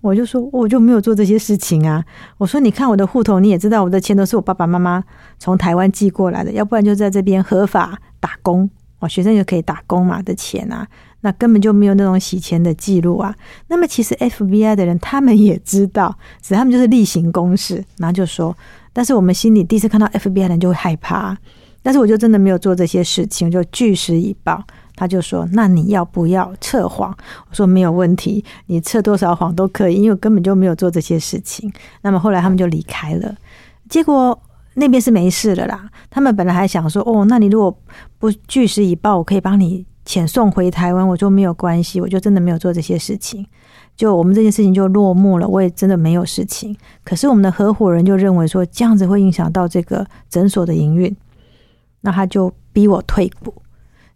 [0.00, 2.02] 我就说，我就没有做这些事情啊！
[2.38, 5.04] 我说，你看我的户头，你也知道，我的钱都是我爸爸妈妈
[5.38, 8.68] 从台湾寄过来的，要不然就在这边合法打工
[9.00, 10.86] 哦，学生就可以打工嘛的钱啊，
[11.20, 13.34] 那根本就没有那种洗钱的记录啊。
[13.68, 18.56] 那么其实 FBI 的人他们也知道，只他们就是例行公事，然后就说，
[18.94, 21.36] 但是我们心里第一次看到 FBI 的人就会害怕，
[21.82, 24.64] 但是我就真的没有做这些事情，就据实以报。
[25.00, 27.10] 他就说：“那你要不要测谎？”
[27.48, 33.34] 我说：“没有问题，你测多少谎都可以，因为我根本就没有做这些事情。”那么后来他们就离开了，
[33.88, 34.38] 结果
[34.74, 35.88] 那边是没事的啦。
[36.10, 37.74] 他们本来还想说：“哦，那你如果
[38.18, 43.46] 不据实以报，我可以帮你遣送回台湾。”我说：“没有关系，我就真的没有做这些事情。”
[43.96, 46.76] 就我们这件事情就落幕了，我也真的没有事情。
[47.04, 51.16] 可是我们的合伙人就认为说这样子会影响到这个诊所的营运，
[52.02, 53.54] 那他就逼我退股。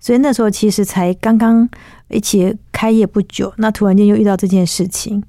[0.04, 1.66] 所以那时候其实才刚刚
[2.08, 5.24] 一起开业不久，那突然间又遇到这件事情。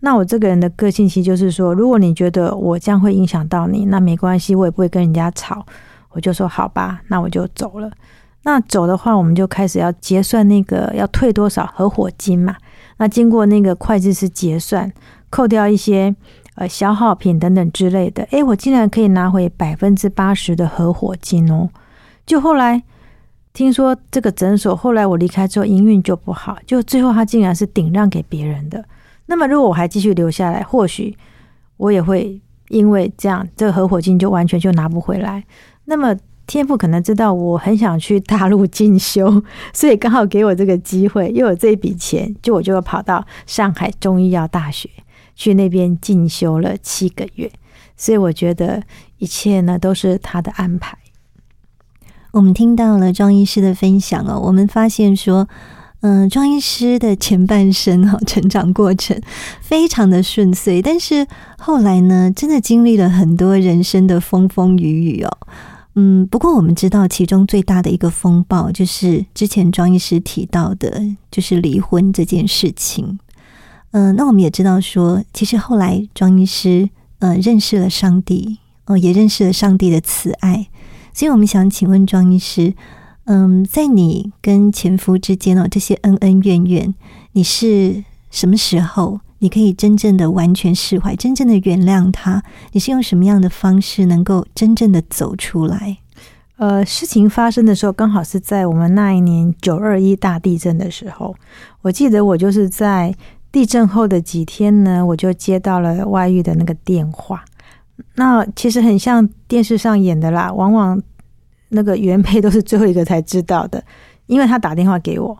[0.00, 5.64] 那我这个人的个性其实就是说，如果你觉得我将会影响到你，那没关系，我也不会跟人家吵，
[6.10, 7.88] 我就说好吧，那我就走了。
[8.42, 12.56] 那走的话，我们就开始要结算那个要退多少合伙金嘛。
[12.96, 14.92] 那经过那个会计师结算，
[15.30, 16.12] 扣掉一些
[16.56, 21.68] 呃消耗品等等之类的，诶，我竟然可以拿回百分之八十的合伙金哦。
[22.26, 22.82] 就后来。
[23.56, 28.84] 听说这个诊所后来我离开之后营运就不好，就最后他竟然是顶让给别人的。
[29.24, 31.16] 那么如果我还继续留下来，或许
[31.78, 32.38] 我也会
[32.68, 35.42] 因为这样，这个合伙金就完全就拿不回来。
[35.86, 36.14] 那么
[36.46, 39.42] 天赋可能知道我很想去大陆进修，
[39.72, 44.86] 所以刚好给我这个机会，又有这一笔钱，就我就跑到上海中医药大学
[45.34, 47.50] 去那边进修了七个月。
[47.96, 48.82] 所以我觉得
[49.16, 50.94] 一切呢都是他的安排。
[52.32, 55.48] 我们听到了庄医师的分享哦，我们发现说，
[56.00, 59.18] 嗯，庄医师的前半生哈成长过程
[59.62, 61.26] 非常的顺遂，但是
[61.58, 65.38] 后来呢，真的经历了很多人生的风风雨雨哦。
[65.94, 73.18] 嗯，不过我们知道其中最大的一个风暴，就是之前庄医师提到的，就是离婚这件事情。
[73.92, 76.90] 嗯，那我们也知道说，其实后来庄医师
[77.20, 80.66] 呃认识了上帝，哦，也认识了上帝的慈爱。
[81.16, 82.74] 所以我们想请问庄医师，
[83.24, 86.94] 嗯，在你跟前夫之间哦，这些恩恩怨怨，
[87.32, 92.42] 你是什么时候你可以真正的完全释怀，真正的原谅他？
[92.72, 95.96] 你是用什么样的方式能够真正的走出来？
[96.58, 101.34] 呃，事情发生的时候，刚好是在我们那一年九二一大地震的时候。
[101.80, 103.14] 我记得我就是在
[103.50, 107.42] 地震后的几天呢，我就接到了外遇的那个电话。
[108.14, 111.00] 那其实很像电视上演的啦，往往
[111.70, 113.82] 那个原配都是最后一个才知道的，
[114.26, 115.36] 因为他打电话给我，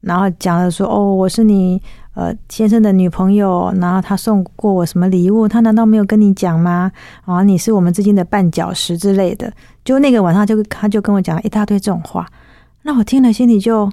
[0.00, 1.80] 然后讲了说：“哦，我是你
[2.14, 6.90] 呃先生的女朋友，然后他送过我什么礼物，他难道没有跟你讲吗？
[7.24, 9.52] 啊，你是我们之间的绊脚石之类的。”
[9.84, 12.26] 就那个晚上，就他就跟我讲了一大堆这种话，
[12.82, 13.90] 那我听了心里就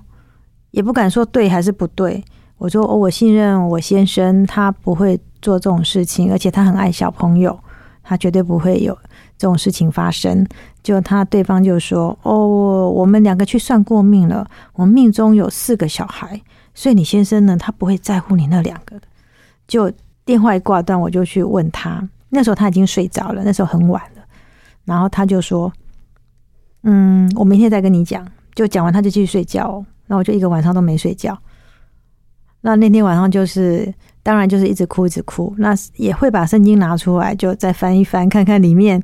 [0.72, 2.24] 也不敢说对还是不对。
[2.58, 7.60] 我说：“哦，我信任我先生，他不会做这种事情，而且他很爱小朋友，
[8.04, 8.94] 他绝对不会有
[9.38, 10.46] 这种事情发生。”
[10.84, 16.40] 就他对方就说：“哦，我们两个去算过命了，我命中有四个小孩，
[16.76, 19.00] 所以你先生呢，他不会在乎你那两个。”
[19.68, 19.92] 就
[20.26, 24.22] 电话一挂断，我就去问他，那时候他已经睡着了，那时候很晚了，
[24.86, 25.72] 然后他就说。
[26.86, 28.28] 嗯，我明天再跟你讲。
[28.56, 29.82] 就讲完，他就继续睡觉。
[30.06, 31.36] 那我就一个晚上都没睡觉。
[32.60, 33.94] 那那天晚上就是，
[34.24, 35.54] 当然就是一直哭，一直哭。
[35.60, 39.00] 那也会把圣经拿出来，就再翻一翻，看看里面。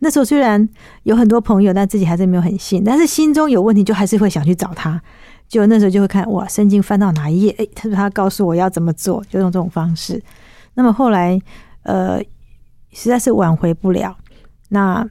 [0.00, 0.68] 那时候虽然
[1.04, 2.84] 有很多朋友，但自己还是没有很信。
[2.84, 5.00] 但是心中有问题，就还是会想去找他。
[5.48, 7.54] 就那时候就会看，哇，圣经翻到哪一页？
[7.58, 10.22] 诶，他说他告诉我要怎么做，就用这种方式。
[10.74, 11.40] 那么后来，
[11.84, 12.20] 呃，
[12.92, 14.16] 实在是挽回不了。
[14.68, 15.08] 那。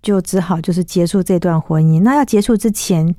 [0.00, 2.02] 就只好就是结束这段婚姻。
[2.02, 3.12] 那要结束之前，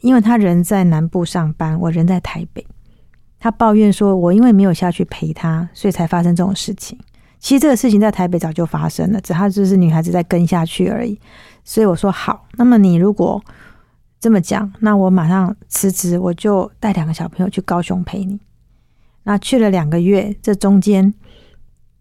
[0.00, 2.66] 因为他人在南部上班，我人在台北。
[3.44, 6.98] 他抱怨说：“我因为没有下去陪他，所以才发生这种事情。”
[7.38, 11.20] 其实这个事情在台北早就发生了，只他就是女孩子在跟下去而已。
[11.62, 13.44] 所以我说好，那么你如果
[14.18, 18.40] 这么讲，那我马上辞职，我就带两个小朋友去高雄陪你。
[19.24, 21.12] 那去了两个月，这中间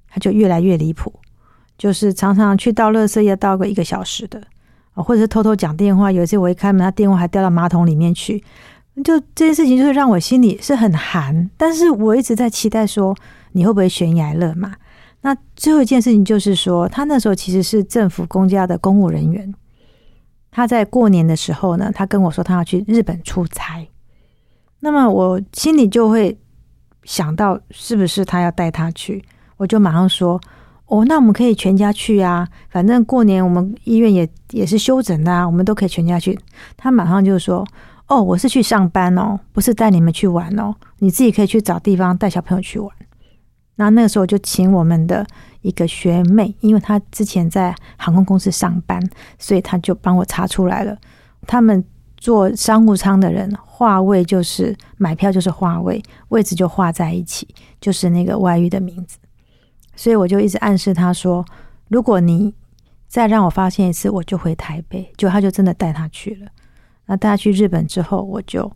[0.08, 1.14] 他就越来越离谱。
[1.78, 4.42] 就是常常去倒垃圾要倒个一个小时的，
[4.94, 6.10] 或者是偷偷讲电话。
[6.10, 8.42] 有一次我一开门，他电话还掉到马桶里面去。
[9.02, 11.50] 就这件事情，就是让我心里是很寒。
[11.56, 13.16] 但是我一直在期待说，
[13.54, 14.74] 你会不会悬崖勒马？
[15.22, 19.54] 那最后一件事情就是说，他那时候其实是政府公家的公务人员。
[20.52, 23.88] 他在过年的时候呢，他跟我说他要去日本出差。
[24.82, 26.38] 那么我心里就会
[27.04, 29.24] 想到，是不是他要带他去？
[29.58, 30.40] 我就马上说。
[30.88, 32.48] 哦，那我们可以全家去啊！
[32.70, 36.38] 反正过年我们医院也也是休诊的啊，我们都可以全家去。
[36.78, 37.66] 他马上就说
[38.14, 42.90] ：“哦，我是去上班哦，不是带你们去玩哦，你自己可以去找地方带小朋友去玩。”
[43.76, 45.26] 那那个时候就请我们的
[45.62, 49.02] 一个学妹，因为她之前在航空公司上班，
[49.40, 50.96] 所以她就帮我查出来了。
[51.48, 51.84] 他们
[52.16, 57.48] 坐商务舱的人，话位就是买票就是话位，位置就画在一起，
[57.82, 59.18] 就是那个外遇的名字。
[59.96, 61.44] 所以我就一直暗示他说
[61.90, 62.54] ：“如果你
[63.08, 66.48] 再让我发现一次，我就回台北。”就他就真的带他去了。
[67.06, 68.72] 那带他去日本之后，我就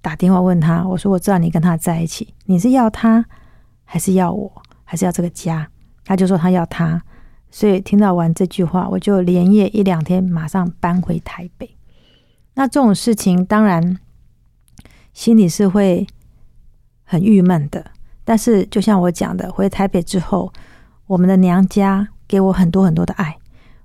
[0.00, 3.24] 打电话问他：“我说我知道你跟他在一起，你是要他，
[3.84, 4.50] 还是要我，
[4.84, 5.68] 还是要这个家？”
[6.04, 7.02] 他就说他要他。
[7.50, 11.76] 所以听到完这句话，我就连夜一两天马上搬回台北。
[12.54, 13.98] 那这种事情当然
[15.12, 16.06] 心里是会
[17.04, 17.84] 很郁闷的。
[18.24, 20.52] 但是，就像我讲的，回台北之后，
[21.06, 23.36] 我们的娘家给我很多很多的爱，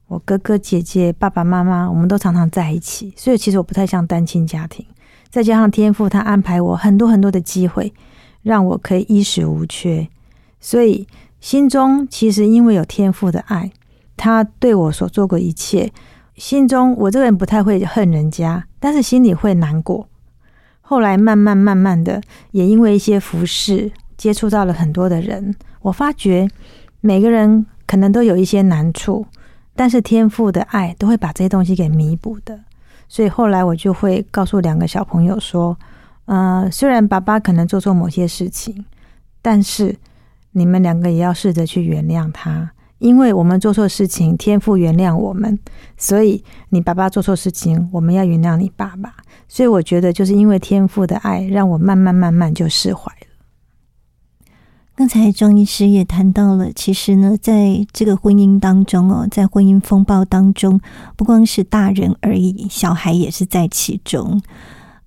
[0.08, 4.86] 我哥哥姐姐、爸爸妈妈，我们都常常在一起，所以其实我不太像单亲家庭。
[5.30, 7.94] 再加上天父他安排我很多很多的机会，
[8.42, 10.08] 让我可以衣食无缺，
[10.62, 11.06] 所以
[11.42, 13.70] 心中其实因为有天父的爱，
[14.16, 15.92] 他对我所做过一切，
[16.36, 20.08] 心中我这个人不太会恨人家，但是心里会难过。
[20.80, 23.92] 后来慢慢慢慢的，也因为一些服饰。
[24.16, 26.48] 接触到了很多的人，我发觉
[27.02, 29.28] 每个人可能都有一些难处，
[29.78, 32.60] 但是天赋的爱都会把这些东西给弥补的。
[33.08, 35.78] 所以后来我就会告诉两个小朋友说
[36.26, 38.84] ：“呃，虽然爸爸可能做错某些事情，
[39.42, 39.96] 但是
[40.52, 45.58] 你们两个也要试着去原谅他，因为我们做错事情，天赋原谅我们，
[45.96, 49.14] 所以你爸爸做错事情，我们要原谅你爸爸。
[49.48, 53.10] 所以我觉得，就是因为天赋的爱，让我慢慢慢慢就释怀。”
[54.98, 60.82] 刚才庄医师也谈到了，其实呢，在这个婚姻当中哦，在婚姻风暴当中，
[61.16, 64.42] 不光是大人而已，小孩也是在其中。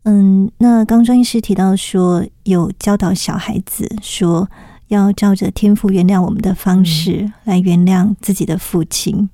[0.05, 4.49] 嗯，那刚庄医师提到说，有教导小孩子说，
[4.86, 9.28] 要照着天父原谅我们的方式来原谅自己的父亲。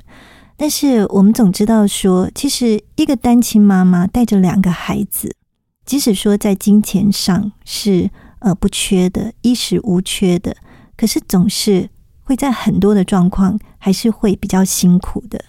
[0.57, 5.36] 但是我们总知道说，其实一个单亲妈妈带着两个孩子，
[5.84, 8.11] 即使说在金钱上是
[8.47, 10.57] 呃不缺的，衣食无缺的，
[10.97, 11.90] 可是总是
[12.22, 15.44] 会在很多的状况还是会比较辛苦的。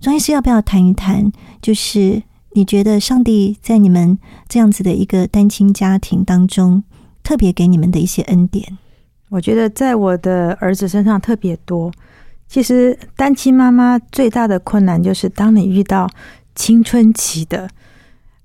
[0.00, 1.30] 庄医师要不要谈一谈？
[1.62, 2.20] 就是
[2.54, 4.18] 你觉得上帝在你们
[4.48, 6.82] 这样子的一个单亲家庭当中，
[7.22, 8.76] 特别给你们的一些恩典？
[9.28, 11.92] 我觉得在我的儿子身上特别多。
[12.48, 16.10] 其实单亲妈妈最大的困难就是，当你遇到
[16.56, 17.70] 青春期的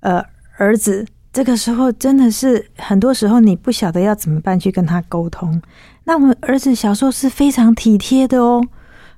[0.01, 0.23] 呃
[0.59, 1.07] 儿子，
[1.39, 5.61] 这个时候真的是很多时候你不晓得要怎么办去跟他沟通。
[6.03, 8.61] 那我们儿子小时候是非常体贴的哦，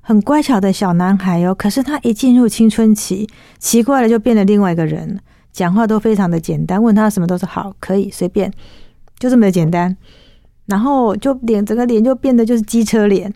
[0.02, 1.52] 很乖巧的小男孩哦。
[1.52, 5.18] 可是他一进入青春期，奇怪了就变了另外一个人，
[5.50, 8.52] 讲话都非常的简单，问他什么都是好，可以随便，
[9.18, 9.96] 就这么的简单。
[10.66, 13.34] 然后就脸整个脸就变得就是机车脸。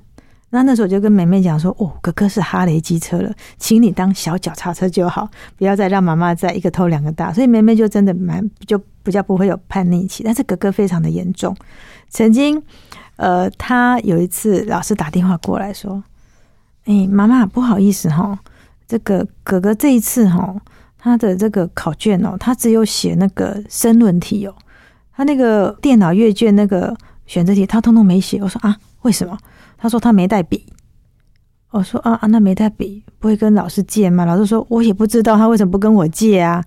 [0.51, 5.28] 那那时候就跟妹妹讲说：“哦，哥哥是哈雷机车了，请你当小脚踏车就好，
[5.59, 11.55] 不要再让妈妈再一个头两个大。”所以妹妹就真的蛮就比较不会有叛逆期，但是哥哥非常的严重。
[12.09, 12.62] 曾经，
[13.16, 16.03] 呃，他有一次老师打电话过来说
[16.86, 18.38] ：“哎，妈妈不好意思哈，
[18.86, 20.55] 这个哥哥这一次哈，
[20.97, 24.55] 他的这个考卷哦，他只有写那个申论题哦，
[25.12, 29.36] 他那个电脑阅卷那个选择题他通通没写。”我说：“啊，为什么？”
[29.79, 30.66] 他说他没带笔，
[31.70, 34.24] 我说啊啊，那没带笔不会跟老师借吗？
[34.24, 36.64] 老师说我也不知道他为什么不跟我借啊。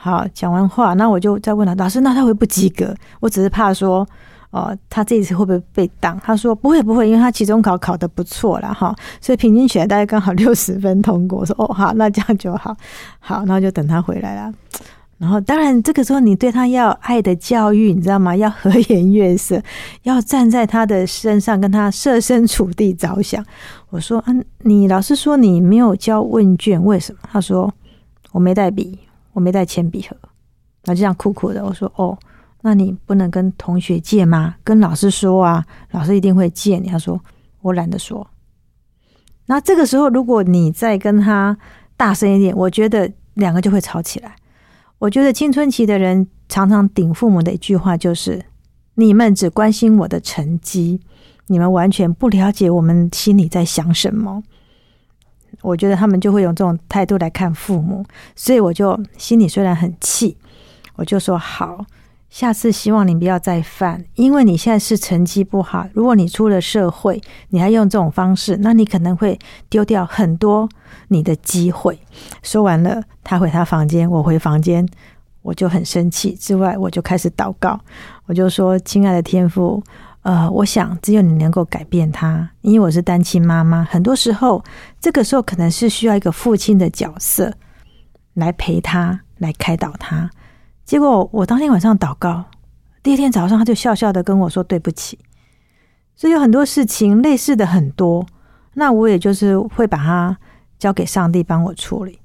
[0.00, 2.94] 好，讲完话，那我就再问他，老师，那他会不及格？
[3.18, 4.06] 我只是怕说，
[4.50, 6.16] 哦，他这一次会不会被挡？
[6.22, 11.40] 他说不会不会，因为他期中考考得不错了哈，所以平均起来大概刚好六十分通过。
[11.40, 12.76] 我说哦好，那这样就好，
[13.18, 14.52] 好，那就等他回来了。
[15.18, 18.36] 然后，当然，这个时候你对他要爱的教育，你知道吗？
[18.36, 19.60] 要和颜悦色，
[20.04, 23.44] 要站在他的身上，跟他设身处地着想。
[23.90, 27.72] 我说：“嗯，你老师说你没有交问卷，为什么？”他说
[28.30, 28.96] ：“我没带笔，
[29.32, 30.16] 我没带铅笔盒。”
[30.86, 31.64] 那就这样酷酷的。
[31.64, 32.16] 我说：“哦，
[32.62, 34.54] 那你不能跟同学借吗？
[34.62, 37.20] 跟老师说啊，老师一定会借你。”他说
[37.62, 38.24] ：“我懒得说。”
[39.46, 41.58] 那这个时候，如果你再跟他
[41.96, 44.36] 大声一点，我觉得两个就会吵起来。
[44.98, 48.44] 我觉得青春期的人常常顶父母的一句话就是
[48.96, 51.00] ：“你们只关心我的成绩，
[51.46, 54.42] 你们完全不了解我们心里在想什么。”
[55.62, 58.04] 我觉得他们就会用这种态度来看父母，
[58.36, 60.36] 所以我就心里虽然很气，
[60.96, 61.84] 我就说：“好，
[62.30, 65.86] 下次希望你不要再犯，因为你现在是成绩不好。
[65.92, 70.68] 如果你出了社会，你还用这种方式，那你可能会丢掉很多。”
[71.10, 71.98] 你的机会
[72.42, 74.86] 说完了，他回他房间，我回房间，
[75.40, 76.34] 我就很生气。
[76.34, 77.80] 之外，我就开始祷告，
[78.26, 79.82] 我就说：“亲爱的天父，
[80.20, 83.82] 呃，我想只有你能够改变他，因为我是单亲妈妈。
[83.84, 84.62] 很多时候，
[85.00, 87.54] 这个时候可能是需要一个父亲的角色
[88.34, 90.30] 来陪他，来开导他。
[90.88, 92.46] 结果我当天晚上祷告，
[93.02, 95.18] 第二天早上他就笑笑的跟我说对不起。
[96.16, 98.24] 所以有很多事情类似的很多，
[98.72, 100.38] 那我也就是会把它。
[100.78, 102.20] 交给上帝帮我处理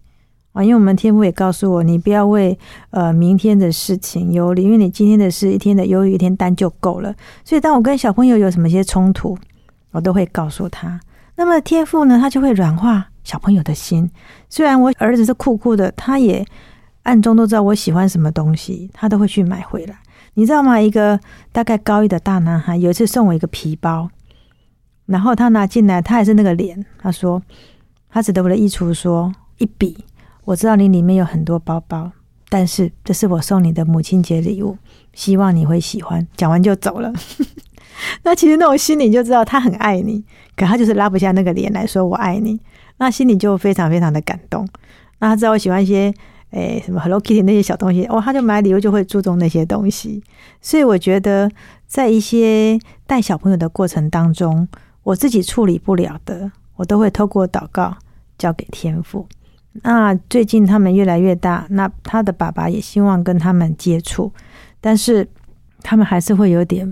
[0.51, 0.63] 啊！
[0.63, 2.55] 因为我们天父也告诉我，你不要为
[2.91, 7.15] 呃明天的事情忧虑，因为你今天的事一天的忧虑一天担就够了。
[7.43, 9.35] 所以，当我跟小朋友有什么些冲突，
[9.89, 10.99] 我都会告诉他。
[11.35, 14.07] 那么天父呢，他就会软化小朋友的心。
[14.49, 16.45] 虽然我儿子是酷酷的，他也
[17.03, 19.95] 暗中都知道我喜欢什么东西，他都会去买回来。
[20.33, 20.79] 你知道吗？
[20.79, 21.19] 一个
[21.51, 24.09] 大概高一的大男孩有一次送我一个皮包，
[25.05, 27.41] 然后他拿进来，他还是那个脸，他说。
[28.15, 29.97] 他指着我的衣橱说：“一笔，
[30.43, 32.11] 我知道你里面有很多包包，
[32.47, 34.77] 但是这是我送你的母亲节礼物，
[35.13, 37.11] 希望你会喜欢。”讲完就走了。
[38.21, 40.23] 那其实那种心里就知道他很爱你，
[40.55, 42.59] 可他就是拉不下那个脸来说我爱你，
[42.97, 44.67] 那心里就非常非常的感动。
[45.17, 46.13] 那他知道我喜欢一些
[46.53, 50.23] 诶什么 Hello Kitty 那些小东西，哦，他就买礼物就会注重那些东西。
[50.61, 51.51] 所以我觉得
[51.85, 54.67] 在一些带小朋友的过程当中，
[55.03, 56.51] 我自己处理不了的。
[56.75, 57.95] 我都会透过祷告
[58.35, 59.27] 交给天父。
[59.83, 64.31] 那最近他们越来越大，那他的爸爸也希望跟他们接触，
[64.81, 65.27] 但是
[65.83, 66.91] 他们还是会有点，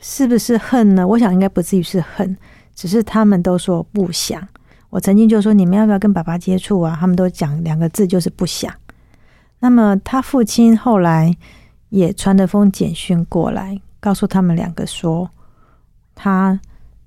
[0.00, 1.06] 是不是恨呢？
[1.06, 2.36] 我想应该不至于是恨，
[2.74, 4.46] 只是他们都说不想。
[4.90, 6.96] 我曾经就说你们要不要跟爸爸接触啊？
[6.98, 8.74] 他们都讲两个字，就是不想。
[9.62, 11.32] 那么他父亲后来
[11.90, 15.30] 也传了封简讯过来，告诉他们两个说，
[16.16, 16.58] 他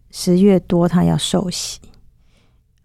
[0.10, 1.82] 十月多他要受洗。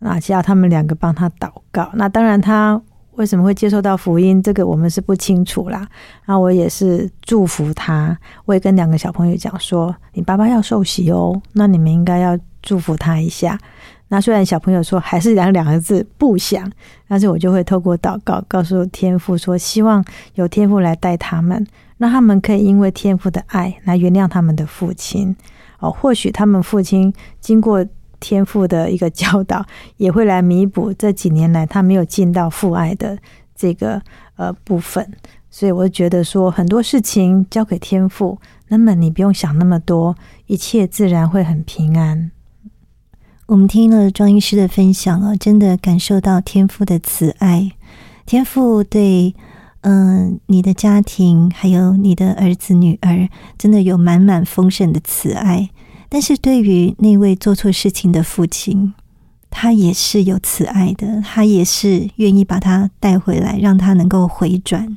[0.00, 1.90] 那叫他们两个帮他祷告。
[1.92, 2.80] 那当然，他
[3.12, 5.86] 为什么会接受到福音，这个我们是不清楚啦。
[6.24, 8.18] 那我也是祝福他。
[8.46, 13.58] 我也跟两个小朋友讲说：“你爸爸要受洗哦，那你们应该要祝福他一下。”
[14.12, 16.68] 那虽然小朋友说还是两两个字不想，
[17.06, 20.04] 但是我就会透过祷告告诉天父说，希望
[20.34, 21.64] 有天父来带他们，
[21.96, 25.34] 让他们可以因为天父的爱来原谅他们的父亲。
[25.78, 27.86] 哦，或许他们父亲经过
[28.18, 29.64] 天父的一个教导，
[29.96, 33.16] 也会来弥补这几年来他没有尽到父爱的
[33.54, 34.02] 这个
[34.34, 35.08] 呃部分。
[35.48, 38.38] 所以我觉得说很多事情交给天父，
[38.68, 42.32] 那么你不用想那么多，一切自然会很平安。
[43.50, 47.72] 我们听了庄医师的分享啊，真的感受到天父的慈爱，
[48.24, 49.34] 天父对
[49.80, 53.28] 嗯你的家庭还有你的儿子女儿，
[53.58, 55.68] 真的有满满丰盛的慈爱。
[56.08, 58.94] 但是对于那位做错事情的父亲，
[59.50, 64.96] 他也是有慈爱的，他也是愿意把他带回来，让他能够回转。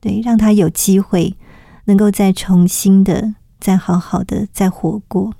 [0.00, 1.34] 对，让他有机会
[1.86, 5.32] 能够再重新的、再好好的再活过。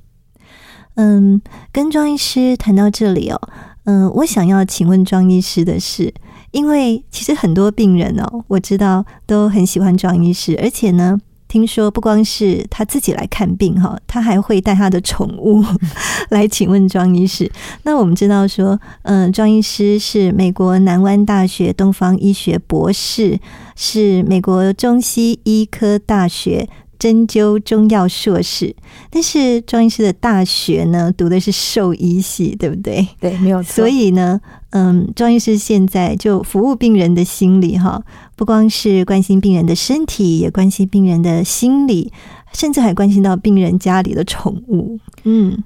[1.01, 1.41] 嗯，
[1.73, 3.41] 跟庄医师谈到这里哦，
[3.85, 6.13] 嗯，我想要请问庄医师的是，
[6.51, 15.65] 因为其实很多病人哦，我知道都很喜欢庄医师，而且呢，听说不光是他自己来看病哈，他还会带他的宠物
[16.29, 17.51] 来请问庄医师。
[17.85, 23.39] 那我们知道说，嗯，庄医师是美国南湾大学东方医学博士，
[23.75, 26.69] 是美国中西医科大学。
[27.01, 28.77] 针灸中药硕士，
[29.09, 33.09] 但是庄医师的大学呢，读的是兽医系，对不对？
[33.19, 33.73] 对，没有错。
[33.73, 34.39] 所以呢，
[34.71, 38.03] 嗯，庄医师现在就服务病人的心理，哈，
[38.37, 42.13] 不光是关心病人的身体，也关心病人的心理，
[42.53, 44.99] 甚至还关心到病人家里的宠物。
[45.25, 45.57] 嗯，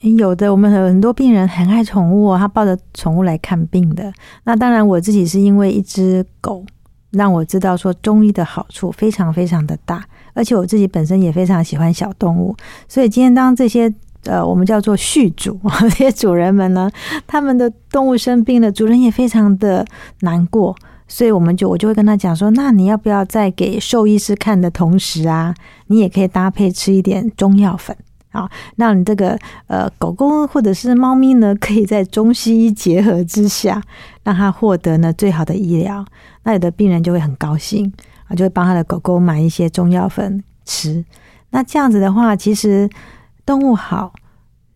[0.00, 4.12] 有的，我们很多病人很爱宠物，他抱着宠物来看病的。
[4.44, 6.64] 那当然，我自己是因为一只狗，
[7.10, 10.04] 让我知道说中医的好处非常非常的大。
[10.34, 12.54] 而且我自己本身也非常喜欢小动物，
[12.86, 13.90] 所以今天当这些
[14.24, 16.90] 呃我们叫做续主 这些主人们呢，
[17.26, 19.86] 他们的动物生病了，主人也非常的
[20.20, 20.76] 难过，
[21.06, 25.54] 所以我们就我就会跟他讲说，那你要不要在给兽医师看的同时啊，
[25.86, 27.96] 你也可以搭配吃一点中药粉
[28.32, 33.80] 啊，让你这个呃狗狗或者是猫咪呢，可以在中西医结合之下，
[34.24, 36.04] 让它获得呢最好的医疗，
[36.42, 37.92] 那有的病人就会很高兴。
[38.26, 41.04] 啊，就会帮他的狗狗买一些中药粉吃。
[41.50, 42.88] 那这样子的话，其实
[43.46, 44.12] 动物好，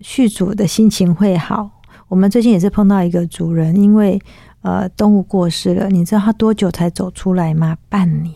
[0.01, 1.71] 续主的心情会好。
[2.09, 4.21] 我们最近也是碰到一个主人，因为
[4.63, 7.77] 呃动物过世了，你知道他多久才走出来吗？
[7.89, 8.35] 半年。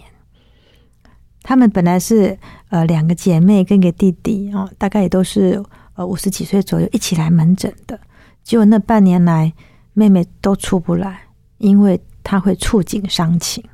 [1.42, 2.38] 他们本来是
[2.68, 5.62] 呃两个姐妹跟一个弟弟哦，大概也都是
[5.94, 7.98] 呃五十几岁左右一起来门诊的。
[8.44, 9.52] 结果那半年来，
[9.92, 11.22] 妹妹都出不来，
[11.58, 13.64] 因为她会触景伤情。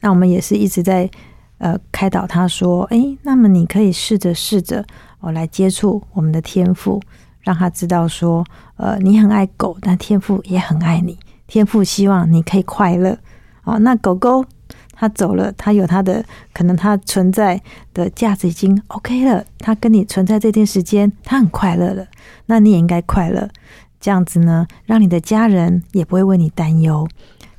[0.00, 1.10] 那我们也是一直在
[1.58, 4.84] 呃开导他说，哎，那么你可以试着试着
[5.20, 7.00] 哦来接触我们的天赋，
[7.40, 8.44] 让他知道说，
[8.76, 13.18] 呃，你很爱狗，但天赋也很爱你，天赋希望你可以快乐
[13.64, 13.78] 哦。
[13.80, 14.44] 那狗狗
[14.92, 17.60] 它走了，它有它的可能，它存在
[17.94, 22.06] 的价值已经 OK 了，它跟你存在这段时间，它很快乐了，
[22.46, 23.48] 那你也应该快乐，
[23.98, 27.08] 这样子呢，让你的家人也不会为你担忧。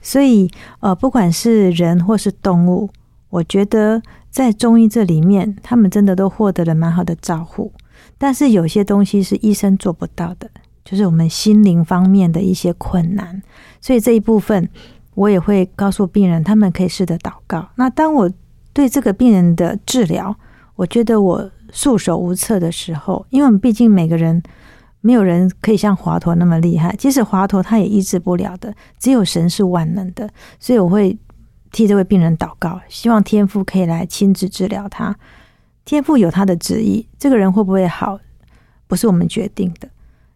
[0.02, 0.49] 所以，
[0.80, 2.89] 呃，不管是人或是动物，
[3.30, 7.72] 我觉得在中医这里面，他们真的都获得了蛮好的照护。
[8.18, 10.49] 但是有些东西是医生做不到的，
[10.84, 13.41] 就是我们心灵方面的一些困难。
[13.80, 14.68] 所以这一部分，
[15.14, 17.70] 我也会告诉病人，他们可以试着祷告。
[17.76, 18.32] 那当我
[18.74, 20.36] 对这个病人的治疗，
[20.76, 24.41] 我觉得我束手无策的时候，因为我们毕竟每个人。
[25.02, 30.30] 没有人可以像华佗那么厉害，即使华佗他也医治不了的，只有神是万能的。
[30.60, 31.18] 所以我会
[31.72, 35.16] 替这位病人祷告，希望天父可以来亲自治疗他。
[35.84, 38.20] 天父有他的旨意，这个人会不会好，
[38.86, 39.89] 不是我们决定的。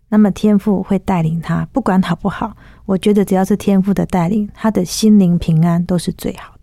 [0.09, 2.55] 那么天父会带领他，不管好不好，
[2.85, 6.54] 我觉得只要是天父的带领，他的心灵平安都是最好。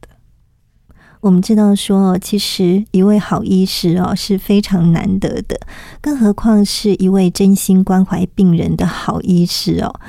[1.23, 5.57] 我们知道说，其实一位好医师哦是非常难得的，
[6.01, 10.01] 更何况是一位真心关怀病人的好医师哦，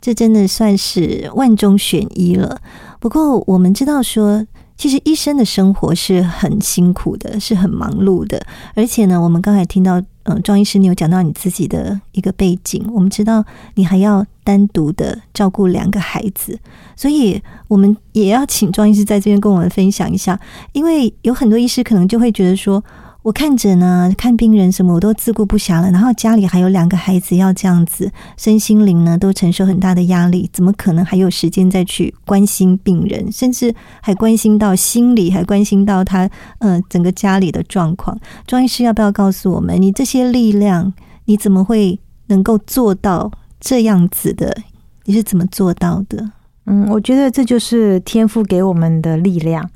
[0.00, 2.60] 这真的算是万中选一了。
[2.98, 4.46] 不过我们知道说。
[4.76, 8.42] 其实医生的生活是很辛苦的，是很忙碌的。
[8.74, 12.82] 而且呢，我们刚才听到，嗯，庄医师，你有讲到你自己的一个背景。
[12.90, 13.44] 我们知道
[13.74, 16.58] 你还要单独的照顾两个孩子，
[16.96, 17.38] 所以
[17.68, 20.40] 我们也要请庄医师在这边跟我们分享一下。
[20.72, 22.82] 因为有很多医师可能就会觉得说。
[23.22, 36.28] 我看诊呢，看病人什么我都自顾不暇了，然后家里还有两个孩子要这样子，身心灵呢都承受很大的压力，怎么可能还有时间再去关心病人，甚至还关心到心理，还关心到他
[36.60, 38.18] 呃整个家里的状况？
[38.46, 40.90] 庄医师要不要告诉我们，你这些力量
[41.26, 44.56] 你怎么会能够做到这样子的？
[45.04, 46.30] 你是怎么做到的？
[46.64, 49.68] 嗯，我觉得这就是天赋给我们的力量，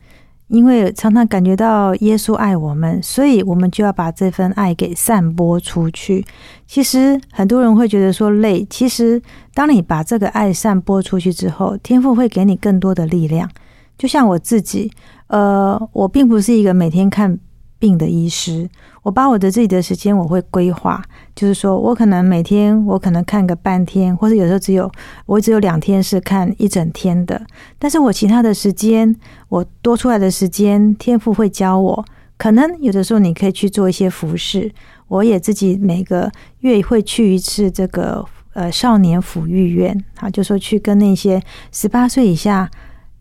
[0.49, 6.25] 因为常常感觉到耶稣爱我们，所以我们就要把这份爱给散播出去。
[6.67, 9.21] 其实很多人会觉得说累，其实
[9.55, 13.49] 当你把这个爱散播出去之后，天赋会给你更多的力量。
[13.97, 14.91] 就像我自己，
[15.29, 17.39] 呃，我并不是一个每天看
[17.79, 18.69] 病的医师，
[19.03, 21.03] 我把我的自己的时间我会规划，
[21.35, 24.91] 就是说我可能每天我可能看个半天，或者有时候只有
[25.27, 27.45] 我只有两天是看一整天的，
[27.79, 29.15] 但是我其他的时间
[29.49, 32.05] 我多出来的时间，天赋会教我，
[32.37, 34.73] 可能有的时候你可以去做一些服饰，
[35.09, 36.31] 我也自己每个
[36.61, 42.71] 月会去一次这个呃少年抚育院，啊，就说去跟那些十八岁以下。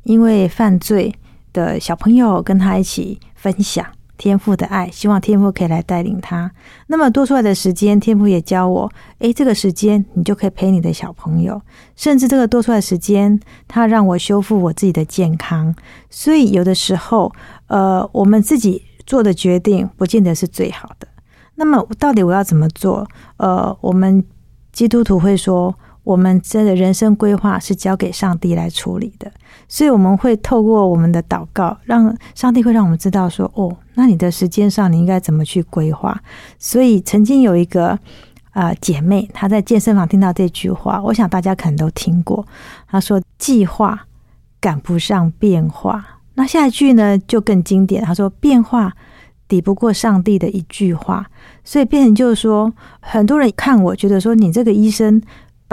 [0.04, 1.16] 因为犯罪
[1.54, 3.86] 的小朋友跟他一起分享
[4.18, 6.52] 天赋的爱，希望天赋可以来带领他。
[6.88, 11.62] 那么多出来的时间，天赋也教我，诶，这个时间你就可以陪你的小朋友，
[11.96, 15.76] 甚至这个多出来时间，他让我修复我自己的健康。
[16.10, 17.32] 所以有的时候，
[17.68, 21.08] 呃，我们自己做的决定不见得是最好的。
[21.56, 23.08] 那么到底我要怎么做？
[23.38, 24.24] 呃，我们
[24.72, 25.76] 基督徒会说。
[26.04, 29.32] 我们真的人生规划是交给上帝来处理的，
[29.70, 36.22] 所以我们会透过我们的祷告，让上帝会让我们知道说：哦，那你的时间上你应该怎么去规划？
[36.60, 37.98] 所以曾经有一个
[38.52, 42.46] 啊姐妹，她在健身房听到这句话，我想大家可能都听过。
[42.86, 44.06] 她说：“计划
[44.60, 48.92] 赶不上变化。”那下一句呢就更经典，她说：“变化
[49.48, 51.28] 抵不过上帝的一句话。”
[51.64, 55.22] 所以变成就是说，很多人看我觉得说你这个医生。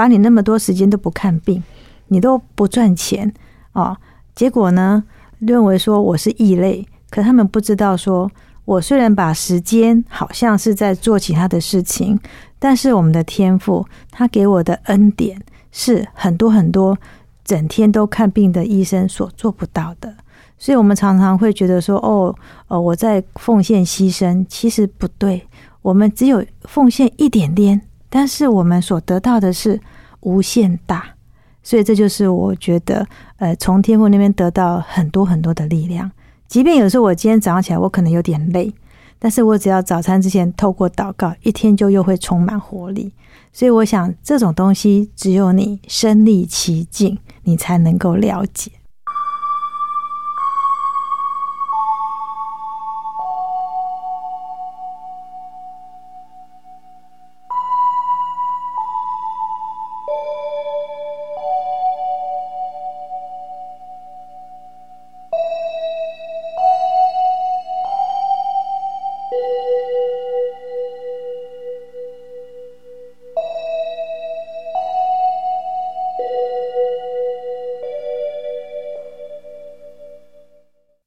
[0.00, 1.62] 把你那么多时间都不看病，
[2.08, 3.30] 你都不赚钱
[3.74, 3.94] 哦。
[4.34, 5.04] 结果呢，
[5.40, 8.30] 认为说我是异类，可他们不知道说，
[8.64, 12.18] 我虽然把时间好像是在做其他的事情，
[12.58, 15.38] 但是我们的天赋，他给我的恩典
[15.70, 16.96] 是很多很多，
[17.44, 20.14] 整天都看病的医生所做不到的。
[20.56, 22.34] 所以，我们常常会觉得说，哦，
[22.68, 25.46] 哦，我在奉献牺牲，其实不对，
[25.82, 27.82] 我们只有奉献一点点。
[28.10, 29.80] 但是我们所得到的是
[30.20, 31.14] 无限大，
[31.62, 33.06] 所以这就是我觉得，
[33.38, 36.10] 呃，从天父那边得到很多很多的力量。
[36.46, 38.74] 即便有时候我今天早上起来我可能有点累，
[39.18, 43.14] 但是我只要早餐之前透过祷告，一天就又会充满活力。
[43.52, 48.72] 所以我想，这种东西只有你身历其境，你才能够了解。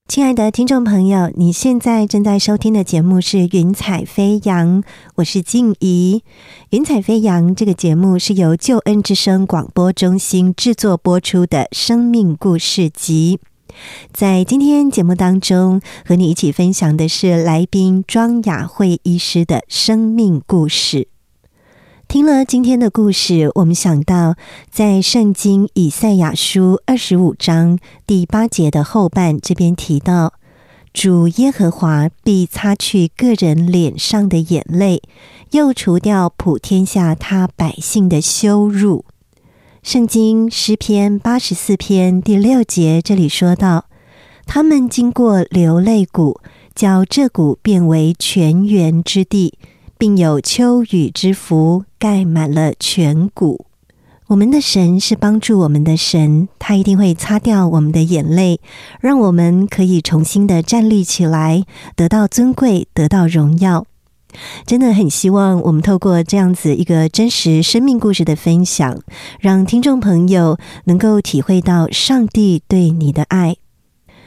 [0.05, 4.83] 亲爱的听众朋友，你现在正在收听的节目是《云彩飞扬》，
[5.15, 6.21] 我是静怡。
[6.71, 13.39] 《云彩飞扬》这个节目是由救恩之声广播中心制作播出的生命故事集。
[14.11, 21.12] 在今天节目当中，和你一起分享的是来宾庄雅慧医师的生命故事。
[22.14, 24.36] 听了今天的故事，我们想到
[24.70, 30.34] 在圣经以赛亚书二十五章第八节的后半这边提到，
[30.93, 35.01] 主耶和华必擦去个人脸上的眼泪，
[35.53, 39.05] 又除掉普天下他百姓的羞辱。
[39.82, 43.86] 圣经诗篇八十四篇第六节这里说到，
[44.45, 46.39] 他们经过流泪谷，
[46.76, 49.57] 叫这谷变为泉源之地。
[50.03, 53.67] 并有秋雨之福盖满了全谷。
[54.27, 58.59] 我们的神是帮助我们的神，他一定会擦掉我们的眼泪，
[58.99, 61.63] 让我们可以重新的站立起来，
[61.95, 63.85] 得到尊贵，得到荣耀。
[64.65, 68.99] 真的很希望我们透过这样子一个真实生命故事的分享，
[69.39, 73.55] 让听众朋友能够体会到上帝对你的爱。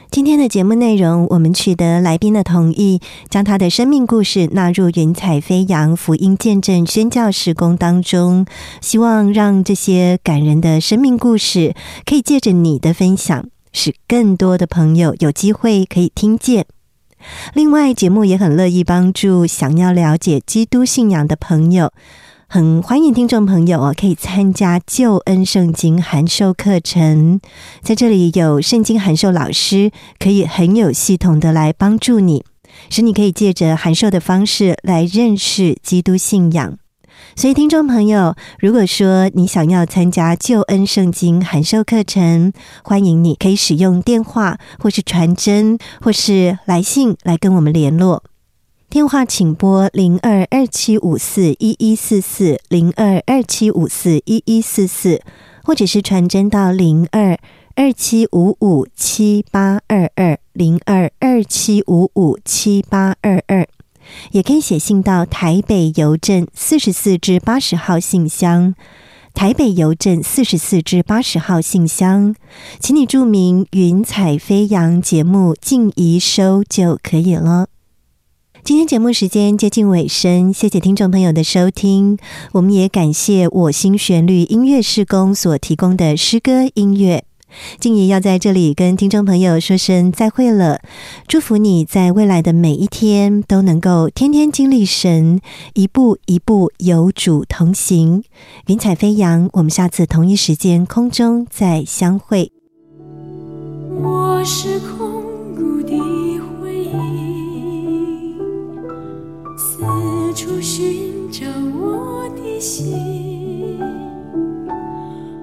[0.09, 8.45] 今天的节目内容，我们取得来宾的同意，将他的生命故事纳入云彩飞扬福音见证宣教施工当中，
[8.81, 16.65] 希望让这些感人的生命故事，可以借着你的分享，使更多的朋友有机会可以听见。
[17.53, 21.91] 另外，节目也很乐意帮助想要了解基督信仰的朋友。
[22.49, 27.41] 很欢迎听众朋友哦，可以参加救恩圣经函授课程，
[27.81, 32.45] 在这里有圣经函授老师，可以很有系统的来帮助你，
[32.89, 36.77] 使你可以借着函授的方式来认识基督信仰。
[37.35, 48.23] 所以，听众朋友，如果说你想要参加救恩圣经函授课程，欢迎你可以使用电话，或是传真，或是来信来跟我们联络。
[48.89, 55.21] 电话请拨零二二七五四一一四四零二二七五四一一四四，
[55.65, 57.37] 或者是传真到零二
[57.75, 63.67] 二七五五七八二二零二二七五五七八二二。
[64.31, 68.73] 也可以写信到台北邮政四十四至八十号信箱，
[69.33, 72.33] 台北邮政四十四至八十号信箱，
[72.79, 77.67] 请你注明“云彩飞扬”节目静怡收就可以了。
[78.67, 82.17] 今天节目时间接近尾声，谢谢听众朋友的收听，
[82.51, 87.23] 我们也感谢我心旋律音乐施工所提供的诗歌音乐。
[87.79, 90.81] 静怡要在这里跟听众朋友说声再会了，
[91.29, 95.39] 祝福你在未来的每一天都能够天天经历神，
[95.73, 98.21] 一步一步有主同行，
[98.65, 99.49] 云彩飞扬。
[99.53, 102.51] 我们下次同一时间空中再相会。
[104.03, 105.23] 我是空
[105.55, 106.26] 谷的
[110.37, 111.47] 处寻找
[111.81, 113.79] 我的心，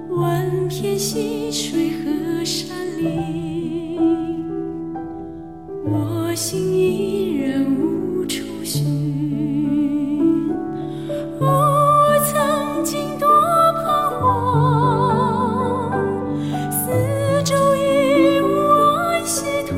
[0.09, 3.99] 万片溪水和山林，
[5.85, 8.85] 我心依然无处寻。
[11.41, 13.29] 哦，我曾经多
[13.83, 13.83] 彷
[14.21, 15.91] 徨，
[16.71, 18.47] 四周已无
[18.79, 19.75] 安息土，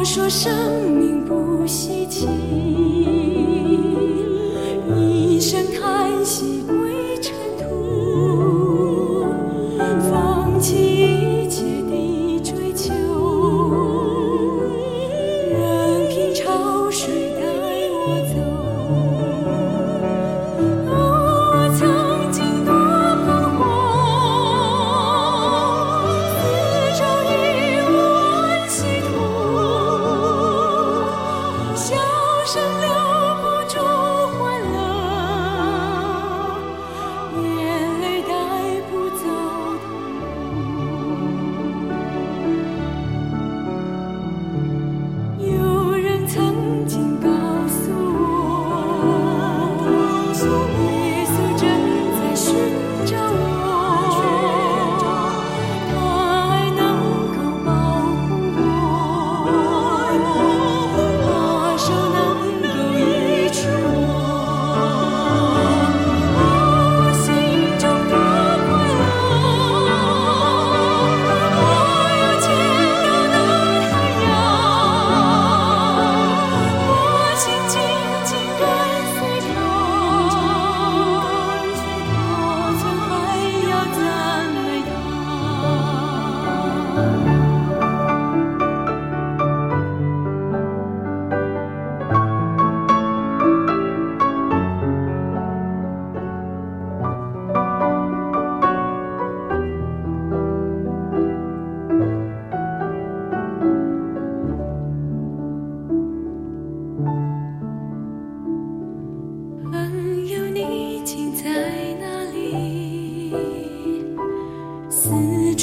[0.00, 2.26] 我说生命不稀奇，
[4.88, 6.59] 一声叹息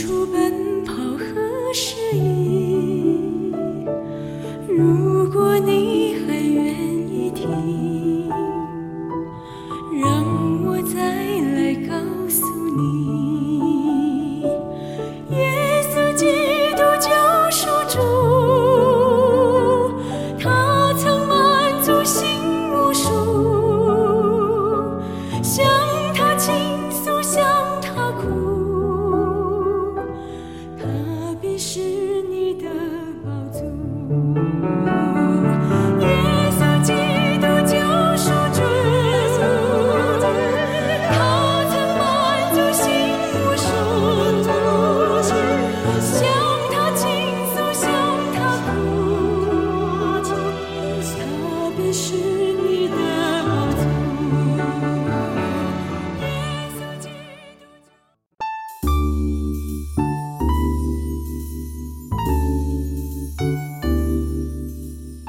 [0.07, 0.66] 出本